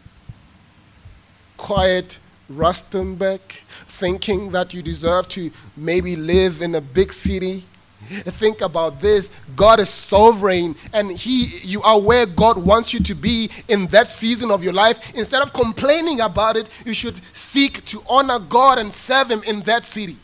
quiet 1.56 2.18
Rustenburg, 2.50 3.40
thinking 3.86 4.50
that 4.52 4.74
you 4.74 4.82
deserve 4.82 5.28
to 5.30 5.50
maybe 5.76 6.14
live 6.14 6.60
in 6.60 6.74
a 6.74 6.80
big 6.80 7.12
city, 7.12 7.64
Think 8.08 8.60
about 8.60 9.00
this. 9.00 9.30
God 9.56 9.80
is 9.80 9.88
sovereign 9.88 10.76
and 10.92 11.10
he 11.10 11.46
you 11.62 11.82
are 11.82 12.00
where 12.00 12.26
God 12.26 12.58
wants 12.58 12.92
you 12.92 13.00
to 13.00 13.14
be 13.14 13.50
in 13.68 13.86
that 13.88 14.08
season 14.08 14.50
of 14.50 14.62
your 14.62 14.72
life. 14.72 15.14
Instead 15.14 15.42
of 15.42 15.52
complaining 15.52 16.20
about 16.20 16.56
it, 16.56 16.68
you 16.84 16.94
should 16.94 17.20
seek 17.34 17.84
to 17.86 18.02
honor 18.08 18.38
God 18.38 18.78
and 18.78 18.92
serve 18.92 19.30
him 19.30 19.42
in 19.44 19.60
that 19.62 19.84
city. 19.84 20.16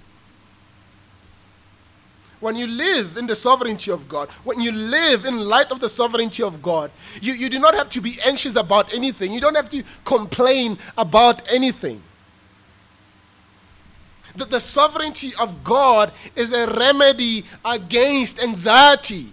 When 2.41 2.55
you 2.55 2.69
live 2.69 3.17
in 3.17 3.27
the 3.27 3.35
sovereignty 3.35 3.91
of 3.91 4.09
God, 4.09 4.29
when 4.45 4.61
you 4.61 4.71
live 4.71 5.25
in 5.25 5.38
light 5.38 5.73
of 5.73 5.81
the 5.81 5.88
sovereignty 5.88 6.43
of 6.45 6.62
God, 6.62 6.93
you, 7.21 7.33
you 7.33 7.49
do 7.49 7.59
not 7.59 7.75
have 7.75 7.88
to 7.91 8.01
be 8.01 8.17
anxious 8.25 8.55
about 8.55 8.95
anything. 8.95 9.33
You 9.33 9.41
don't 9.41 9.57
have 9.57 9.69
to 9.71 9.83
complain 10.05 10.79
about 10.97 11.53
anything 11.53 12.01
that 14.38 14.51
the 14.51 14.61
sovereignty 14.61 15.33
of 15.38 15.62
God 15.62 16.12
is 16.35 16.53
a 16.53 16.66
remedy 16.66 17.44
against 17.64 18.42
anxiety. 18.42 19.33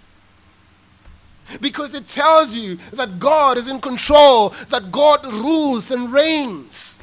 Because 1.60 1.94
it 1.94 2.08
tells 2.08 2.54
you 2.54 2.76
that 2.92 3.18
God 3.18 3.56
is 3.56 3.68
in 3.68 3.80
control, 3.80 4.50
that 4.68 4.90
God 4.90 5.24
rules 5.26 5.90
and 5.90 6.12
reigns. 6.12 7.02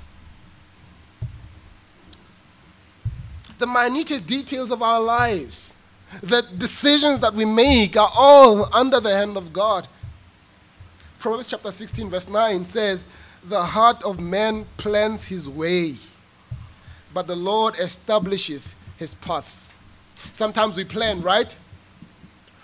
The 3.58 3.68
minutest 3.68 4.28
details 4.28 4.72
of 4.72 4.84
our 4.84 5.00
lives, 5.00 5.78
the 6.22 6.42
decisions 6.58 7.20
that 7.20 7.34
we 7.34 7.46
make 7.46 7.96
are 7.96 8.12
all 8.16 8.74
under 8.76 9.00
the 9.00 9.16
hand 9.16 9.38
of 9.38 9.54
God. 9.54 9.88
Proverbs 11.20 11.48
chapter 11.48 11.72
16, 11.72 12.10
verse 12.10 12.28
9 12.28 12.66
says, 12.66 13.08
The 13.46 13.62
heart 13.62 14.04
of 14.04 14.20
man 14.20 14.66
plans 14.76 15.24
his 15.24 15.50
way 15.50 15.96
but 17.14 17.28
the 17.28 17.36
Lord 17.36 17.76
establishes 17.80 18.76
his 18.98 19.14
paths. 19.16 19.74
Sometimes 20.32 20.78
we 20.78 20.84
plan, 20.84 21.22
right? 21.22 21.56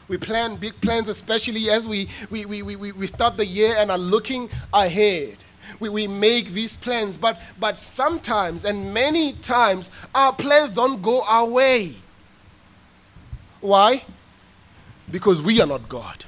We 0.08 0.18
plan 0.18 0.56
big 0.56 0.80
plans, 0.82 1.08
especially 1.08 1.70
as 1.70 1.88
we, 1.88 2.08
we, 2.30 2.46
we, 2.46 2.64
we, 2.64 2.92
we 2.92 3.08
start 3.08 3.38
the 3.38 3.46
year 3.46 3.76
and 3.78 3.92
are 3.92 3.98
looking 3.98 4.50
ahead. 4.74 5.38
We, 5.80 5.90
we 5.90 6.08
make 6.08 6.50
these 6.50 6.76
plans, 6.76 7.16
but, 7.16 7.40
but 7.60 7.78
sometimes 7.78 8.66
and 8.66 8.92
many 8.94 9.34
times 9.34 9.92
our 10.16 10.34
plans 10.34 10.72
don't 10.72 11.02
go 11.02 11.22
our 11.28 11.46
way. 11.46 11.94
Why? 13.62 14.04
Because 15.12 15.42
we 15.42 15.62
are 15.62 15.68
not 15.68 15.88
God. 15.88 16.26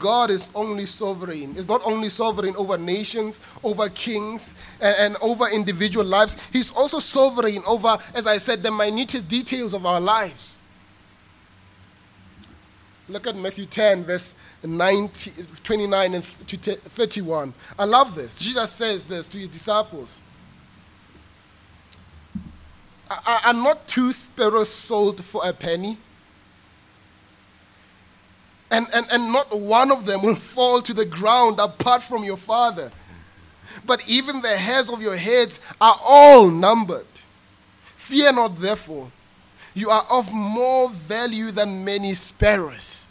God 0.00 0.30
is 0.30 0.50
only 0.56 0.86
sovereign. 0.86 1.54
Is 1.54 1.68
not 1.68 1.82
only 1.84 2.08
sovereign 2.08 2.56
over 2.56 2.76
nations, 2.76 3.40
over 3.62 3.88
kings, 3.90 4.56
and, 4.80 4.96
and, 4.98 5.16
over 5.22 5.48
individual 5.48 6.04
lives. 6.04 6.36
He's 6.52 6.72
also 6.72 6.98
sovereign 6.98 7.62
over, 7.66 7.96
as 8.14 8.26
I 8.26 8.38
said, 8.38 8.64
the 8.64 8.72
minutest 8.72 9.28
details 9.28 9.74
of 9.74 9.86
our 9.86 10.00
lives. 10.00 10.62
Look 13.08 13.26
at 13.26 13.36
Matthew 13.36 13.66
10, 13.66 14.04
verse 14.04 14.34
19, 14.64 15.46
29 15.62 16.14
and 16.14 16.24
31. 16.24 17.54
I 17.78 17.84
love 17.84 18.14
this. 18.14 18.40
Jesus 18.40 18.70
says 18.70 19.04
this 19.04 19.26
to 19.28 19.38
his 19.38 19.48
disciples. 19.48 20.20
Are 23.44 23.52
not 23.52 23.88
two 23.88 24.12
sparrows 24.12 24.68
sold 24.68 25.24
for 25.24 25.42
a 25.44 25.52
penny? 25.52 25.98
And, 28.70 28.86
and, 28.92 29.06
and 29.10 29.32
not 29.32 29.58
one 29.58 29.90
of 29.90 30.06
them 30.06 30.22
will 30.22 30.34
fall 30.34 30.80
to 30.82 30.94
the 30.94 31.04
ground 31.04 31.58
apart 31.58 32.02
from 32.02 32.24
your 32.24 32.36
Father. 32.36 32.92
But 33.84 34.08
even 34.08 34.40
the 34.40 34.56
hairs 34.56 34.88
of 34.88 35.02
your 35.02 35.16
heads 35.16 35.60
are 35.80 35.96
all 36.04 36.48
numbered. 36.48 37.06
Fear 37.96 38.32
not, 38.32 38.58
therefore. 38.58 39.10
You 39.74 39.90
are 39.90 40.04
of 40.10 40.32
more 40.32 40.90
value 40.90 41.50
than 41.50 41.84
many 41.84 42.14
sparrows. 42.14 43.06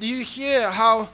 Do 0.00 0.06
you 0.06 0.24
hear 0.24 0.70
how 0.70 1.08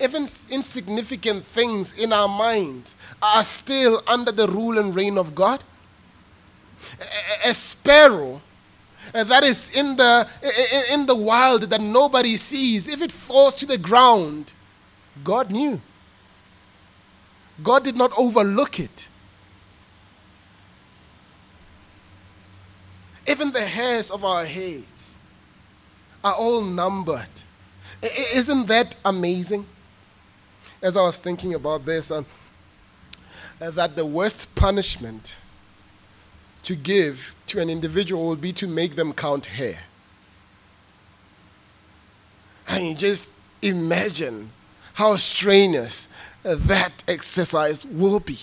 even 0.00 0.26
insignificant 0.50 1.44
things 1.44 1.98
in 1.98 2.12
our 2.12 2.28
minds 2.28 2.96
are 3.22 3.44
still 3.44 4.02
under 4.06 4.32
the 4.32 4.46
rule 4.48 4.78
and 4.78 4.94
reign 4.94 5.16
of 5.16 5.34
God? 5.34 5.62
A, 7.00 7.50
a 7.50 7.54
sparrow 7.54 8.40
that 9.12 9.44
is 9.44 9.74
in 9.76 9.96
the, 9.96 10.26
in 10.90 11.06
the 11.06 11.14
wild 11.14 11.62
that 11.62 11.80
nobody 11.80 12.36
sees, 12.36 12.88
if 12.88 13.02
it 13.02 13.12
falls 13.12 13.54
to 13.54 13.66
the 13.66 13.78
ground, 13.78 14.54
God 15.22 15.50
knew. 15.50 15.80
God 17.62 17.84
did 17.84 17.96
not 17.96 18.12
overlook 18.18 18.80
it. 18.80 19.08
Even 23.26 23.52
the 23.52 23.60
hairs 23.60 24.10
of 24.10 24.24
our 24.24 24.44
heads 24.44 25.16
are 26.24 26.34
all 26.34 26.62
numbered. 26.62 27.28
I- 28.02 28.26
isn't 28.34 28.66
that 28.66 28.96
amazing? 29.04 29.66
As 30.80 30.96
I 30.96 31.02
was 31.02 31.18
thinking 31.18 31.54
about 31.54 31.84
this, 31.84 32.10
um, 32.10 32.26
uh, 33.60 33.70
that 33.70 33.94
the 33.94 34.04
worst 34.04 34.52
punishment 34.56 35.36
to 36.62 36.74
give 36.74 37.34
to 37.46 37.60
an 37.60 37.68
individual 37.68 38.28
would 38.28 38.40
be 38.40 38.52
to 38.52 38.66
make 38.66 38.94
them 38.94 39.12
count 39.12 39.46
hair. 39.46 39.80
And 42.68 42.98
just 42.98 43.32
imagine 43.60 44.50
how 44.94 45.16
strenuous 45.16 46.08
that 46.42 47.04
exercise 47.08 47.86
will 47.86 48.20
be. 48.20 48.38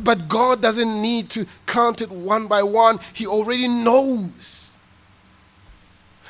But 0.00 0.28
God 0.28 0.62
doesn't 0.62 1.02
need 1.02 1.28
to 1.30 1.46
count 1.66 2.00
it 2.00 2.10
one 2.10 2.46
by 2.46 2.62
one. 2.62 2.98
He 3.12 3.26
already 3.26 3.68
knows. 3.68 4.78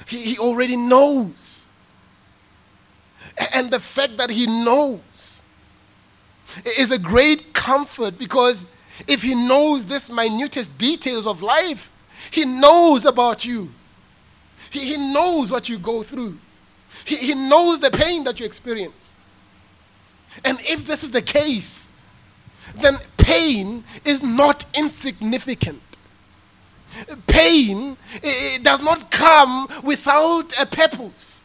He, 0.06 0.18
he 0.18 0.38
already 0.38 0.76
knows. 0.76 1.70
And 3.54 3.70
the 3.70 3.80
fact 3.80 4.16
that 4.16 4.30
He 4.30 4.46
knows 4.46 5.44
is 6.76 6.90
a 6.90 6.98
great 6.98 7.52
comfort 7.52 8.18
because 8.18 8.66
if 9.06 9.22
He 9.22 9.34
knows 9.34 9.84
this 9.84 10.10
minutest 10.10 10.76
details 10.78 11.26
of 11.26 11.42
life, 11.42 11.92
He 12.30 12.44
knows 12.44 13.04
about 13.04 13.44
you. 13.44 13.70
He, 14.70 14.80
he 14.80 15.12
knows 15.12 15.50
what 15.50 15.68
you 15.68 15.78
go 15.78 16.02
through. 16.02 16.36
He, 17.04 17.16
he 17.16 17.34
knows 17.34 17.80
the 17.80 17.90
pain 17.90 18.24
that 18.24 18.38
you 18.40 18.44
experience. 18.46 19.14
And 20.44 20.58
if 20.62 20.84
this 20.86 21.02
is 21.04 21.10
the 21.10 21.22
case, 21.22 21.92
then 22.76 22.98
pain 23.16 23.82
is 24.04 24.22
not 24.22 24.66
insignificant. 24.76 25.80
Pain 27.26 27.96
i- 28.22 28.54
i- 28.54 28.58
does 28.62 28.80
not 28.80 29.10
come 29.10 29.68
without 29.82 30.52
a 30.60 30.66
purpose. 30.66 31.44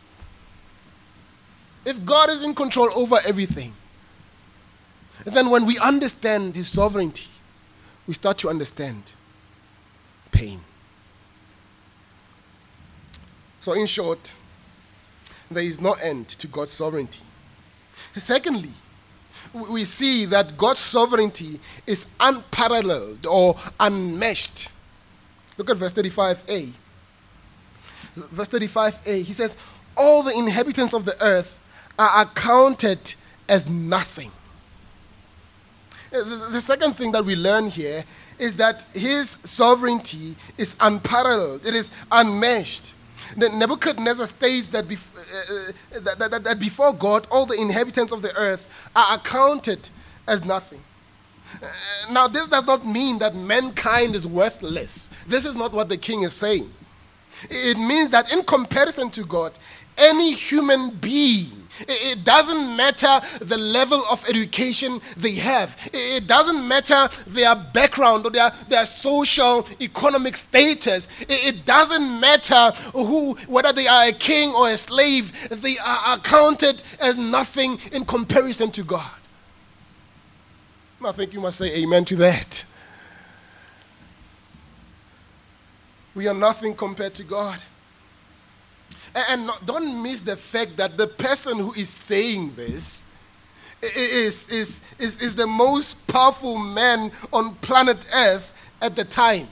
If 1.85 2.03
God 2.05 2.29
is 2.29 2.43
in 2.43 2.55
control 2.55 2.89
over 2.95 3.19
everything, 3.25 3.73
then 5.25 5.49
when 5.49 5.65
we 5.65 5.77
understand 5.79 6.55
His 6.55 6.67
sovereignty, 6.67 7.27
we 8.07 8.13
start 8.13 8.37
to 8.39 8.49
understand 8.49 9.13
pain. 10.31 10.59
So, 13.59 13.73
in 13.73 13.85
short, 13.85 14.35
there 15.49 15.63
is 15.63 15.79
no 15.79 15.93
end 15.93 16.27
to 16.29 16.47
God's 16.47 16.71
sovereignty. 16.71 17.21
Secondly, 18.15 18.71
we- 19.53 19.85
see 19.85 20.25
that 20.25 20.57
God's 20.57 20.79
sovereignty 20.79 21.59
is 21.87 22.07
unparalleled 22.19 23.25
or 23.25 23.55
unmatched. 23.79 24.69
Look 25.57 25.69
at 25.69 25.77
verse 25.77 25.93
35a. 25.93 26.73
Verse 28.15 28.47
35a, 28.47 29.23
he 29.23 29.33
says, 29.33 29.57
All 29.95 30.23
the 30.23 30.33
inhabitants 30.33 30.93
of 30.93 31.05
the 31.05 31.21
earth 31.21 31.59
are 31.97 32.23
accounted 32.23 33.15
as 33.47 33.67
nothing. 33.67 34.31
The, 36.13 36.62
second 36.62 36.93
thing 36.93 37.12
that 37.13 37.26
we 37.26 37.36
learn 37.36 37.67
here 37.67 38.04
is 38.38 38.56
that 38.58 38.86
his 38.93 39.39
sovereignty 39.43 40.36
is 40.60 40.76
unparalleled, 40.80 41.65
it 41.65 41.73
is 41.73 41.89
unmatched. 42.12 42.93
Ne- 43.36 43.49
Nebuchadnezzar 43.49 44.28
states 44.28 44.67
that, 44.69 44.88
bef- 44.88 45.15
uh, 45.15 45.97
uh, 45.97 45.99
that, 46.02 46.19
that- 46.32 46.43
that- 46.43 46.60
before 46.60 46.93
God, 46.93 47.26
all 47.32 47.47
the 47.47 47.60
inhabitants 47.60 48.12
of 48.12 48.21
the 48.21 48.32
earth 48.36 48.69
are 48.95 49.15
accounted 49.15 49.89
as 50.28 50.45
nothing. 50.45 50.82
Uh, 51.62 51.67
now, 52.12 52.28
this 52.28 52.47
does 52.47 52.65
not 52.65 52.86
mean 52.86 53.17
that 53.17 53.34
mankind 53.36 54.13
is 54.15 54.28
worthless. 54.28 55.10
This 55.28 55.45
is 55.45 55.56
not 55.56 55.73
what 55.73 55.89
the 55.89 55.97
king 55.97 56.21
is 56.21 56.34
saying. 56.34 56.71
It 57.49 57.78
means 57.80 58.12
that 58.12 58.32
in 58.32 58.43
comparison 58.43 59.10
to 59.12 59.23
God, 59.23 59.54
any 59.97 60.32
human 60.34 60.91
being, 60.91 61.62
it 61.88 62.23
doesn't 62.23 62.75
matter 62.75 63.19
the 63.41 63.57
level 63.57 64.03
of 64.12 64.27
education 64.29 65.01
they 65.17 65.33
have, 65.33 65.77
it 65.93 66.27
doesn't 66.27 66.67
matter 66.67 67.09
their 67.27 67.55
background 67.55 68.25
or 68.25 68.31
their, 68.31 68.51
their 68.69 68.86
social 68.86 69.67
economic 69.81 70.38
status, 70.38 71.07
it 71.27 71.65
doesn't 71.65 72.19
matter 72.19 72.71
who, 72.91 73.33
whether 73.47 73.73
they 73.73 73.88
are 73.88 74.07
a 74.07 74.13
king 74.13 74.51
or 74.51 74.69
a 74.69 74.77
slave, 74.77 75.49
they 75.49 75.77
are 75.79 76.17
accounted 76.17 76.83
as 76.99 77.17
nothing 77.17 77.79
in 77.91 78.05
comparison 78.05 78.71
to 78.71 78.83
God. 78.83 79.09
I 81.05 81.12
think 81.12 81.33
you 81.33 81.41
must 81.41 81.57
say 81.57 81.75
amen 81.81 82.05
to 82.05 82.15
that. 82.17 82.63
We 86.15 86.27
are 86.27 86.33
nothing 86.33 86.75
compared 86.75 87.13
to 87.15 87.23
God. 87.23 87.63
And 89.15 89.49
don't 89.65 90.02
miss 90.02 90.21
the 90.21 90.36
fact 90.36 90.78
that 90.78 90.97
the 90.97 91.08
person 91.08 91.60
who 91.60 91.73
is 91.73 91.89
saying 91.89 92.54
this 92.56 93.04
is, 93.82 94.47
is, 94.49 94.82
is, 94.97 95.21
is 95.21 95.36
the 95.36 95.45
most 95.45 96.06
powerful 96.08 96.58
man 96.58 97.12
on 97.32 97.56
planet 97.56 98.08
Earth 98.13 98.54
at 98.82 98.95
the 98.95 99.04
time. 99.04 99.47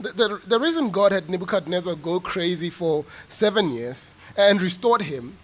The, 0.00 0.12
the, 0.12 0.40
the 0.46 0.60
reason 0.60 0.90
God 0.90 1.12
had 1.12 1.28
Nebuchadnezzar 1.28 1.94
go 1.96 2.20
crazy 2.20 2.70
for 2.70 3.04
seven 3.28 3.70
years 3.70 4.14
and 4.36 4.60
restored 4.60 5.02
him 5.02 5.36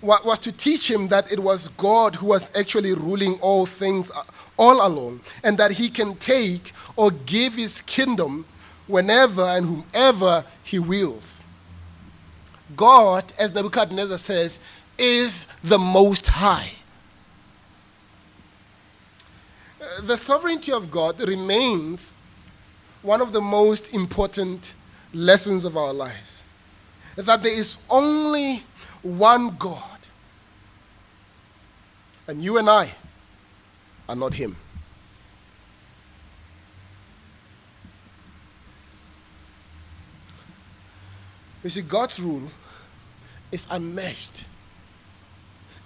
wa- 0.00 0.20
was 0.24 0.38
to 0.40 0.52
teach 0.52 0.90
him 0.90 1.08
that 1.08 1.32
it 1.32 1.40
was 1.40 1.68
God 1.68 2.14
who 2.14 2.26
was 2.26 2.56
actually 2.56 2.94
ruling 2.94 3.34
all 3.40 3.66
things 3.66 4.10
uh, 4.10 4.22
all 4.58 4.86
along, 4.86 5.20
and 5.42 5.58
that 5.58 5.72
he 5.72 5.88
can 5.88 6.14
take 6.16 6.72
or 6.96 7.10
give 7.10 7.54
his 7.54 7.82
kingdom 7.82 8.44
whenever 8.86 9.42
and 9.42 9.66
whomever 9.66 10.44
he 10.62 10.78
wills. 10.78 11.44
God, 12.76 13.32
as 13.38 13.54
Nebuchadnezzar 13.54 14.18
says, 14.18 14.60
is 14.98 15.46
the 15.62 15.78
most 15.78 16.26
high. 16.26 16.70
Uh, 19.80 20.02
The 20.02 20.16
sovereignty 20.16 20.72
of 20.72 20.90
God 20.90 21.20
remains 21.26 22.14
one 23.02 23.20
of 23.20 23.32
the 23.32 23.40
most 23.40 23.94
important 23.94 24.72
lessons 25.12 25.64
of 25.64 25.76
our 25.76 25.92
lives. 25.92 26.42
That 27.16 27.42
there 27.42 27.52
is 27.52 27.78
only 27.90 28.62
one 29.02 29.56
God. 29.56 29.82
And 32.26 32.42
you 32.42 32.58
and 32.58 32.68
I 32.68 32.94
are 34.08 34.16
not 34.16 34.34
Him. 34.34 34.56
You 41.64 41.70
see, 41.70 41.80
God's 41.80 42.20
rule 42.20 42.42
is 43.50 43.66
unmatched, 43.70 44.44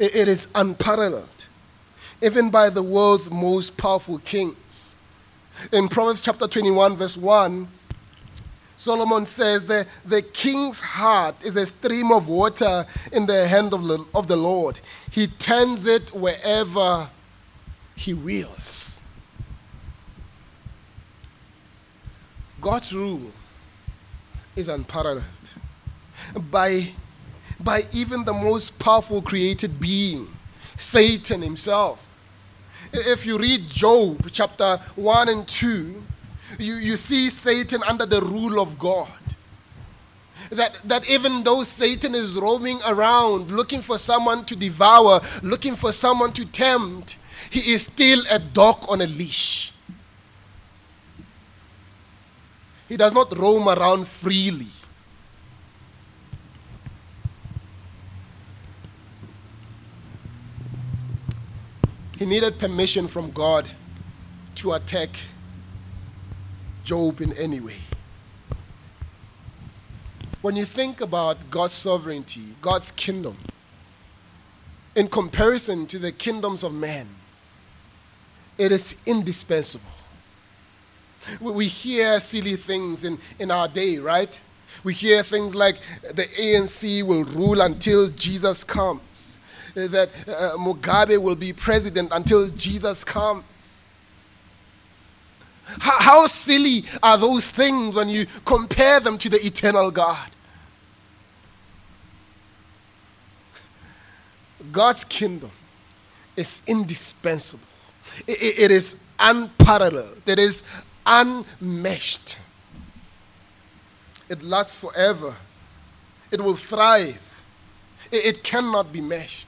I- 0.01 0.05
it 0.05 0.29
is 0.29 0.49
unparalleled, 0.55 1.47
even 2.21 2.51
by 2.51 2.69
the 2.69 2.83
world's 2.83 3.31
most 3.31 3.77
powerful 3.77 4.19
kings. 4.19 4.97
In 5.73 5.89
Proverbs 5.89 6.21
chapter 6.21 6.49
21, 6.49 6.97
verse 6.97 7.17
1, 7.17 7.69
Solomon 8.77 9.25
says 9.27 9.65
that 9.65 9.87
the 10.05 10.23
king's 10.23 10.81
heart 10.81 11.37
is 11.45 11.57
a 11.57 11.67
stream 11.67 12.13
of 12.13 12.29
water 12.29 12.85
in 13.13 13.27
the 13.27 13.47
hand 13.47 13.73
of 13.73 13.85
the, 13.85 14.05
of 14.15 14.27
the 14.27 14.37
Lord. 14.37 14.81
He 15.11 15.27
turns 15.27 15.87
it 15.87 16.13
wherever 16.13 17.09
he 17.95 18.15
wills. 18.15 19.01
God's 22.61 22.93
rule 22.93 23.33
is 24.57 24.69
unparalleled 24.69 25.55
by, 26.51 26.93
by 27.61 27.83
even 27.93 28.25
the 28.25 28.35
most 28.35 28.79
powerful 28.79 29.23
created 29.23 29.81
being, 29.81 30.29
Satan 30.77 31.43
himself. 31.43 32.15
If 32.93 33.27
you 33.27 33.39
read 33.39 33.69
Job 33.69 34.29
chapter 34.31 34.79
1 34.97 35.29
and 35.29 35.47
2, 35.47 36.03
you, 36.59 36.75
you 36.75 36.97
see 36.97 37.29
Satan 37.29 37.83
under 37.87 38.07
the 38.07 38.23
rule 38.23 38.61
of 38.61 38.79
God. 38.79 39.09
That, 40.51 40.79
that 40.85 41.11
even 41.11 41.43
though 41.43 41.63
Satan 41.63 42.15
is 42.15 42.35
roaming 42.35 42.81
around 42.87 43.51
looking 43.51 43.83
for 43.83 43.99
someone 43.99 44.45
to 44.47 44.57
devour, 44.57 45.21
looking 45.43 45.75
for 45.75 45.93
someone 45.93 46.33
to 46.33 46.47
tempt, 46.47 47.19
he 47.51 47.73
is 47.73 47.83
still 47.83 48.23
a 48.31 48.39
dog 48.39 48.85
on 48.89 49.03
a 49.03 49.07
leash. 49.07 49.73
He 52.89 52.97
does 52.97 53.13
not 53.13 53.37
roam 53.37 53.69
around 53.69 54.07
freely. 54.07 54.67
He 62.19 62.27
needed 62.27 62.59
permission 62.59 63.07
from 63.07 63.31
God 63.31 63.71
to 64.57 64.73
attack 64.73 65.11
Job 66.83 67.21
in 67.21 67.33
any 67.35 67.61
way. 67.61 67.77
When 70.43 70.57
you 70.57 70.65
think 70.65 71.01
about 71.01 71.51
God's 71.51 71.75
sovereignty, 71.75 72.57
God's 72.61 72.91
kingdom, 72.91 73.37
in 74.97 75.07
comparison 75.07 75.87
to 75.87 75.99
the 75.99 76.11
kingdoms 76.11 76.65
of 76.65 76.75
man, 76.75 77.09
it 78.57 78.73
is 78.73 78.97
indispensable. 79.07 79.85
We, 81.41 81.67
hear 81.67 82.19
silly 82.19 82.57
things 82.57 83.05
in, 83.05 83.19
in 83.39 83.51
our 83.51 83.69
day, 83.69 83.99
right? 83.99 84.41
We 84.83 84.93
hear 84.93 85.23
things 85.23 85.55
like 85.55 85.81
the 86.03 86.25
ANC 86.25 87.03
will 87.03 87.25
rule 87.25 87.61
until 87.61 88.09
Jesus 88.09 88.65
comes, 88.65 89.38
that 89.75 90.11
uh, 90.27 90.57
Mugabe 90.57 91.21
will 91.21 91.37
be 91.37 91.53
president 91.53 92.11
until 92.13 92.49
Jesus 92.51 93.05
comes. 93.05 93.45
How, 95.81 96.01
how 96.01 96.27
silly 96.27 96.85
are 97.03 97.19
those 97.19 97.51
things 97.51 97.95
when 97.95 98.09
you 98.09 98.27
compare 98.45 99.01
them 99.01 99.19
to 99.19 99.29
the 99.29 99.45
eternal 99.45 99.91
God? 99.91 100.31
God's 104.73 105.05
kingdom 105.05 105.51
is 106.37 106.63
indispensable. 106.67 107.65
It, 108.27 108.59
it 108.59 108.71
is 108.71 108.97
unparalleled. 109.19 110.23
It 110.27 110.39
is 110.39 110.63
unmeshed. 111.07 112.39
It 114.29 114.43
lasts 114.43 114.77
forever. 114.77 115.35
It 116.31 116.41
will 116.41 116.57
thrive. 116.57 117.47
It, 118.11 118.37
it 118.37 118.45
cannot 118.45 118.93
be 118.93 119.01
meshed. 119.01 119.48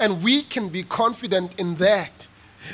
And 0.00 0.22
we 0.22 0.42
can 0.42 0.68
be 0.68 0.82
confident 0.82 1.58
in 1.58 1.76
that 1.76 2.28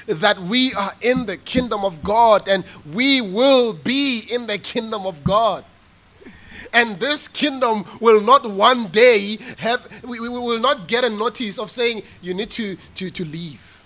that 0.06 0.38
we 0.38 0.72
are 0.74 0.92
in 1.00 1.26
the 1.26 1.36
kingdom 1.36 1.84
of 1.84 2.02
God 2.02 2.48
and 2.48 2.64
we 2.92 3.20
will 3.20 3.72
be 3.72 4.26
in 4.30 4.46
the 4.46 4.58
kingdom 4.58 5.06
of 5.06 5.22
God. 5.24 5.64
And 6.72 6.98
this 6.98 7.28
kingdom 7.28 7.84
will 8.00 8.20
not 8.20 8.48
one 8.50 8.88
day 8.88 9.38
have, 9.58 10.02
we, 10.02 10.18
we 10.18 10.28
will 10.28 10.60
not 10.60 10.88
get 10.88 11.04
a 11.04 11.10
notice 11.10 11.58
of 11.58 11.70
saying, 11.70 12.02
you 12.20 12.34
need 12.34 12.50
to, 12.52 12.76
to, 12.96 13.10
to 13.10 13.24
leave. 13.24 13.84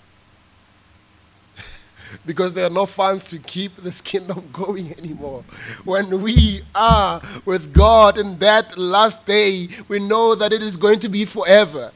because 2.25 2.53
there 2.53 2.65
are 2.65 2.71
no 2.71 2.87
funds 2.87 3.25
to 3.25 3.37
keep 3.37 3.75
this 3.77 4.01
kingdom 4.01 4.49
going 4.53 4.97
anymore. 4.97 5.43
When 5.83 6.21
we 6.21 6.63
are 6.73 7.21
with 7.45 7.73
God 7.73 8.17
in 8.17 8.39
that 8.39 8.77
last 8.77 9.25
day, 9.25 9.67
we 9.87 9.99
know 9.99 10.33
that 10.33 10.51
it 10.51 10.63
is 10.63 10.75
going 10.75 10.99
to 11.01 11.09
be 11.09 11.25
forever. 11.25 11.91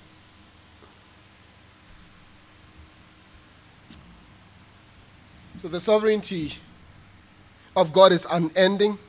So 5.64 5.70
the 5.70 5.80
sovereignty 5.80 6.52
of 7.74 7.94
God 7.94 8.12
is 8.12 8.28
unending, 8.30 9.00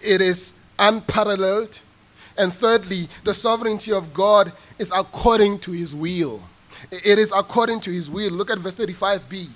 it 0.00 0.20
is 0.20 0.54
unparalleled. 0.78 1.82
And 2.38 2.52
thirdly, 2.52 3.08
the 3.24 3.34
sovereignty 3.34 3.92
of 3.92 4.14
God 4.14 4.52
is 4.78 4.92
according 4.94 5.58
to 5.58 5.72
his 5.72 5.96
will. 5.96 6.40
It 6.92 7.18
is 7.18 7.32
according 7.36 7.80
to 7.80 7.90
his 7.90 8.12
will. 8.12 8.30
Look 8.30 8.52
at 8.52 8.60
verse 8.60 8.74
35b. 8.74 9.48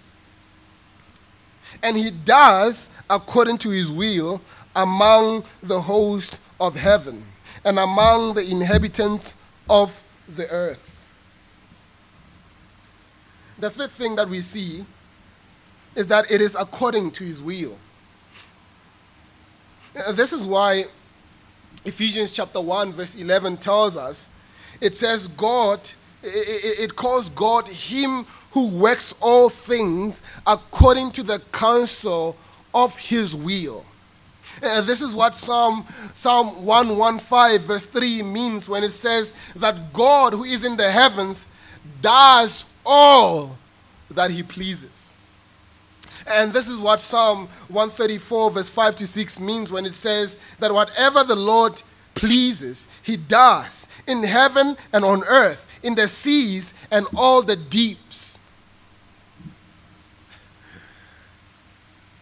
And 1.81 1.97
he 1.97 2.11
does 2.11 2.91
according 3.09 3.59
to 3.59 3.71
his 3.71 3.89
will 3.89 4.41
among 4.75 5.45
the 5.63 5.81
host 5.81 6.41
of 6.61 6.75
heaven 6.75 7.25
and 7.65 7.79
among 7.79 8.35
the 8.35 8.51
inhabitants 8.51 9.37
of 9.71 10.03
the 10.29 10.51
earth. 10.51 11.07
The 13.61 13.71
third 13.71 13.93
thing 13.93 14.17
that 14.17 14.29
we 14.29 14.41
see 14.41 14.85
is 15.97 16.07
that 16.09 16.31
it 16.31 16.41
is 16.41 16.55
according 16.55 17.11
to 17.11 17.25
his 17.25 17.43
will. 17.43 17.77
Uh, 19.97 20.13
this 20.13 20.33
is 20.33 20.47
why 20.47 20.85
Ephesians 21.85 22.31
chapter 22.31 22.61
1, 22.61 22.93
verse 22.93 23.15
11 23.15 23.57
tells 23.57 23.97
us 23.97 24.29
it 24.81 24.95
says, 24.95 25.27
God, 25.29 25.81
it 26.23 26.95
calls 26.97 27.29
God 27.31 27.67
him 27.67 28.27
who 28.51 28.69
works 28.69 29.15
all 29.21 29.49
things 29.49 30.23
according 30.47 31.13
to 31.13 31.23
the 31.23 31.39
counsel 31.53 32.37
of 32.75 32.97
his 32.99 33.35
will. 33.35 33.85
Uh, 34.63 34.81
this 34.83 35.03
is 35.03 35.15
what 35.15 35.35
Psalm, 35.35 35.85
Psalm 36.15 36.65
115, 36.65 37.59
verse 37.67 37.87
3 37.87 38.23
means 38.23 38.69
when 38.69 38.85
it 38.85 38.91
says 38.91 39.35
that 39.57 39.93
God, 39.93 40.33
who 40.33 40.45
is 40.45 40.65
in 40.65 40.77
the 40.77 40.91
heavens, 40.91 41.49
does 42.01 42.65
all 42.85 43.57
that 44.11 44.31
he 44.31 44.43
pleases. 44.43 45.06
And 46.29 46.53
this 46.53 46.69
is 46.69 46.81
what 46.81 47.01
Psalm 47.01 47.49
134, 47.69 48.51
verse 48.51 48.69
5 48.69 48.97
to 48.97 49.07
6 49.07 49.41
means 49.41 49.73
when 49.73 49.87
it 49.87 49.95
says 49.95 50.39
that 50.59 50.73
whatever 50.73 51.23
the 51.23 51.37
Lord 51.37 51.83
pleases, 52.15 52.89
he 53.03 53.17
does 53.17 53.87
in 54.09 54.23
heaven 54.23 54.77
and 54.93 55.05
on 55.05 55.23
earth, 55.25 55.67
in 55.83 55.95
the 55.95 56.09
seas 56.09 56.75
and 56.91 57.07
all 57.17 57.43
the 57.43 57.57
deeps. 57.57 58.41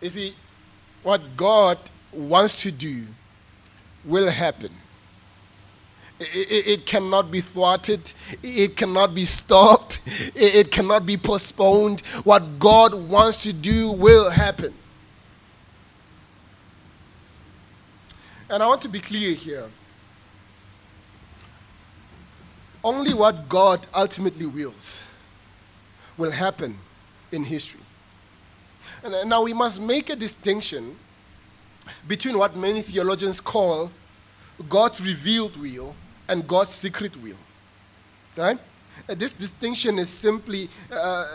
You 0.03 0.11
see, 0.11 0.35
what 1.03 1.23
God 1.37 1.79
wants 2.13 2.61
to 2.63 2.71
do 2.71 3.07
will 4.05 4.29
happen. 4.29 4.71
It, 6.21 6.69
it, 6.69 6.87
cannot 6.87 7.31
be 7.31 7.41
thwarted. 7.41 8.13
It 8.43 8.77
cannot 8.77 9.15
be 9.15 9.25
stopped. 9.25 10.01
It, 10.07 10.55
it 10.55 10.71
cannot 10.71 11.05
be 11.07 11.17
postponed. 11.17 12.03
What 12.23 12.59
God 12.59 12.95
wants 12.95 13.43
to 13.43 13.53
do 13.53 13.91
will 13.91 14.31
happen. 14.31 14.73
And 18.49 18.63
I 18.63 18.69
want 18.69 18.81
to 18.83 18.89
be 18.89 19.01
clear 19.01 19.35
here. 19.35 19.69
Only 22.85 23.15
what 23.15 23.49
God 23.49 23.87
ultimately 23.95 24.47
wills 24.47 25.05
will 26.17 26.31
happen 26.31 26.79
in 27.33 27.43
history. 27.43 27.81
And 29.03 29.29
now 29.29 29.43
we 29.43 29.53
must 29.53 29.81
make 29.81 30.11
a 30.11 30.17
distinction 30.17 30.97
between 32.07 32.39
what 32.39 32.55
many 32.55 32.83
theologians 32.83 33.41
call 33.41 33.91
God's 34.69 35.01
revealed 35.05 35.57
will 35.57 35.95
and 36.29 36.47
God's 36.47 36.71
secret 36.71 37.21
will. 37.23 37.37
Right? 38.37 38.59
Uh, 39.09 39.15
this 39.15 39.33
distinction 39.33 39.99
is 39.99 40.09
simply 40.09 40.69
uh, 40.93 41.27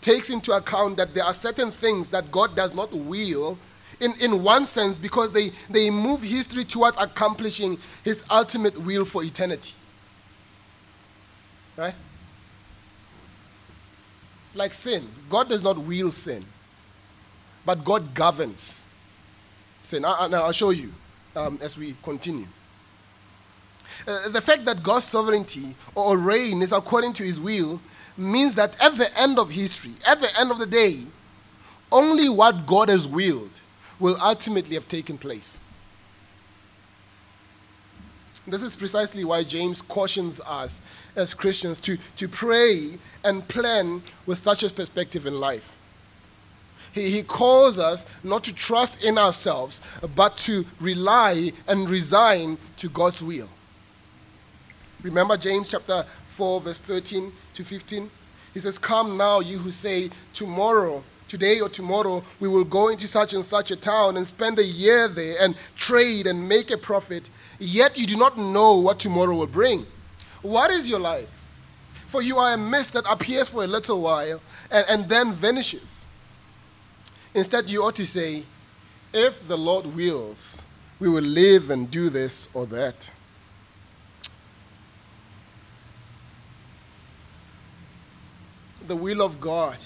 takes 0.00 0.30
into 0.30 0.52
account 0.52 0.96
that 0.96 1.14
there 1.14 1.24
are 1.24 1.34
certain 1.34 1.70
things 1.70 2.08
that 2.08 2.30
God 2.30 2.56
does 2.56 2.74
not 2.74 2.92
will 2.92 3.56
in, 4.00 4.14
in 4.20 4.42
one 4.42 4.66
sense 4.66 4.98
because 4.98 5.30
they, 5.30 5.50
they 5.70 5.90
move 5.90 6.22
history 6.22 6.64
towards 6.64 6.96
accomplishing 6.98 7.78
his 8.04 8.24
ultimate 8.30 8.76
will 8.82 9.04
for 9.04 9.22
eternity. 9.22 9.74
Right? 11.76 11.94
Like 14.54 14.74
sin. 14.74 15.08
God 15.30 15.48
does 15.48 15.62
not 15.62 15.78
will 15.78 16.10
sin, 16.10 16.44
but 17.64 17.84
God 17.84 18.12
governs 18.12 18.86
sin. 19.82 20.02
Now, 20.02 20.16
I'll 20.18 20.52
show 20.52 20.70
you 20.70 20.92
um, 21.34 21.58
as 21.62 21.78
we 21.78 21.96
continue. 22.02 22.46
Uh, 24.06 24.28
the 24.28 24.40
fact 24.40 24.64
that 24.64 24.82
God's 24.82 25.04
sovereignty 25.04 25.76
or 25.94 26.18
reign 26.18 26.62
is 26.62 26.72
according 26.72 27.12
to 27.14 27.24
his 27.24 27.40
will 27.40 27.80
means 28.16 28.54
that 28.54 28.82
at 28.82 28.96
the 28.98 29.08
end 29.18 29.38
of 29.38 29.50
history, 29.50 29.92
at 30.06 30.20
the 30.20 30.28
end 30.38 30.50
of 30.50 30.58
the 30.58 30.66
day, 30.66 31.00
only 31.90 32.28
what 32.28 32.66
God 32.66 32.88
has 32.88 33.06
willed 33.06 33.60
will 34.00 34.16
ultimately 34.20 34.74
have 34.74 34.88
taken 34.88 35.18
place. 35.18 35.60
This 38.46 38.62
is 38.62 38.74
precisely 38.74 39.24
why 39.24 39.44
James 39.44 39.82
cautions 39.82 40.40
us 40.40 40.82
as 41.14 41.32
Christians 41.32 41.78
to, 41.80 41.96
to 42.16 42.28
pray 42.28 42.98
and 43.24 43.46
plan 43.46 44.02
with 44.26 44.38
such 44.38 44.64
a 44.64 44.70
perspective 44.70 45.26
in 45.26 45.38
life. 45.38 45.76
He, 46.92 47.08
he 47.10 47.22
calls 47.22 47.78
us 47.78 48.04
not 48.24 48.42
to 48.44 48.52
trust 48.52 49.04
in 49.04 49.16
ourselves, 49.16 49.80
but 50.16 50.36
to 50.38 50.66
rely 50.80 51.52
and 51.68 51.88
resign 51.88 52.58
to 52.78 52.88
God's 52.88 53.22
will. 53.22 53.48
Remember 55.02 55.36
James 55.36 55.68
chapter 55.68 56.04
4, 56.26 56.60
verse 56.60 56.80
13 56.80 57.32
to 57.54 57.64
15? 57.64 58.10
He 58.54 58.60
says, 58.60 58.78
Come 58.78 59.16
now, 59.16 59.40
you 59.40 59.58
who 59.58 59.70
say, 59.70 60.10
Tomorrow, 60.32 61.02
today 61.28 61.60
or 61.60 61.68
tomorrow, 61.68 62.22
we 62.40 62.48
will 62.48 62.64
go 62.64 62.88
into 62.88 63.08
such 63.08 63.34
and 63.34 63.44
such 63.44 63.70
a 63.70 63.76
town 63.76 64.16
and 64.16 64.26
spend 64.26 64.58
a 64.58 64.64
year 64.64 65.08
there 65.08 65.36
and 65.40 65.56
trade 65.76 66.26
and 66.26 66.48
make 66.48 66.70
a 66.70 66.78
profit, 66.78 67.30
yet 67.58 67.98
you 67.98 68.06
do 68.06 68.16
not 68.16 68.36
know 68.38 68.76
what 68.76 68.98
tomorrow 68.98 69.34
will 69.34 69.46
bring. 69.46 69.86
What 70.42 70.70
is 70.70 70.88
your 70.88 71.00
life? 71.00 71.46
For 72.06 72.20
you 72.20 72.36
are 72.36 72.52
a 72.52 72.58
mist 72.58 72.92
that 72.92 73.10
appears 73.10 73.48
for 73.48 73.64
a 73.64 73.66
little 73.66 74.02
while 74.02 74.40
and, 74.70 74.84
and 74.90 75.08
then 75.08 75.32
vanishes. 75.32 76.04
Instead, 77.34 77.70
you 77.70 77.82
ought 77.82 77.96
to 77.96 78.06
say, 78.06 78.44
If 79.14 79.48
the 79.48 79.56
Lord 79.56 79.86
wills, 79.86 80.66
we 81.00 81.08
will 81.08 81.24
live 81.24 81.70
and 81.70 81.90
do 81.90 82.10
this 82.10 82.48
or 82.52 82.66
that. 82.66 83.10
The 88.88 88.96
will 88.96 89.22
of 89.22 89.40
God 89.40 89.76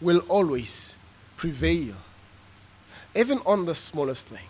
will 0.00 0.20
always 0.28 0.96
prevail, 1.36 1.94
even 3.14 3.38
on 3.46 3.66
the 3.66 3.74
smallest 3.74 4.26
thing. 4.26 4.46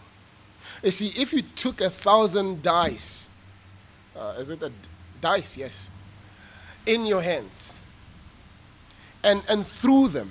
You 0.83 0.91
see, 0.91 1.09
if 1.21 1.33
you 1.33 1.43
took 1.43 1.81
a 1.81 1.91
thousand 1.91 2.63
dice, 2.63 3.29
uh, 4.17 4.35
is 4.39 4.51
it 4.51 4.63
a 4.63 4.69
d- 4.69 4.75
dice? 5.21 5.57
Yes, 5.57 5.91
in 6.87 7.05
your 7.05 7.23
hands, 7.23 7.83
and, 9.23 9.43
and 9.49 9.67
threw 9.67 10.09
them, 10.09 10.31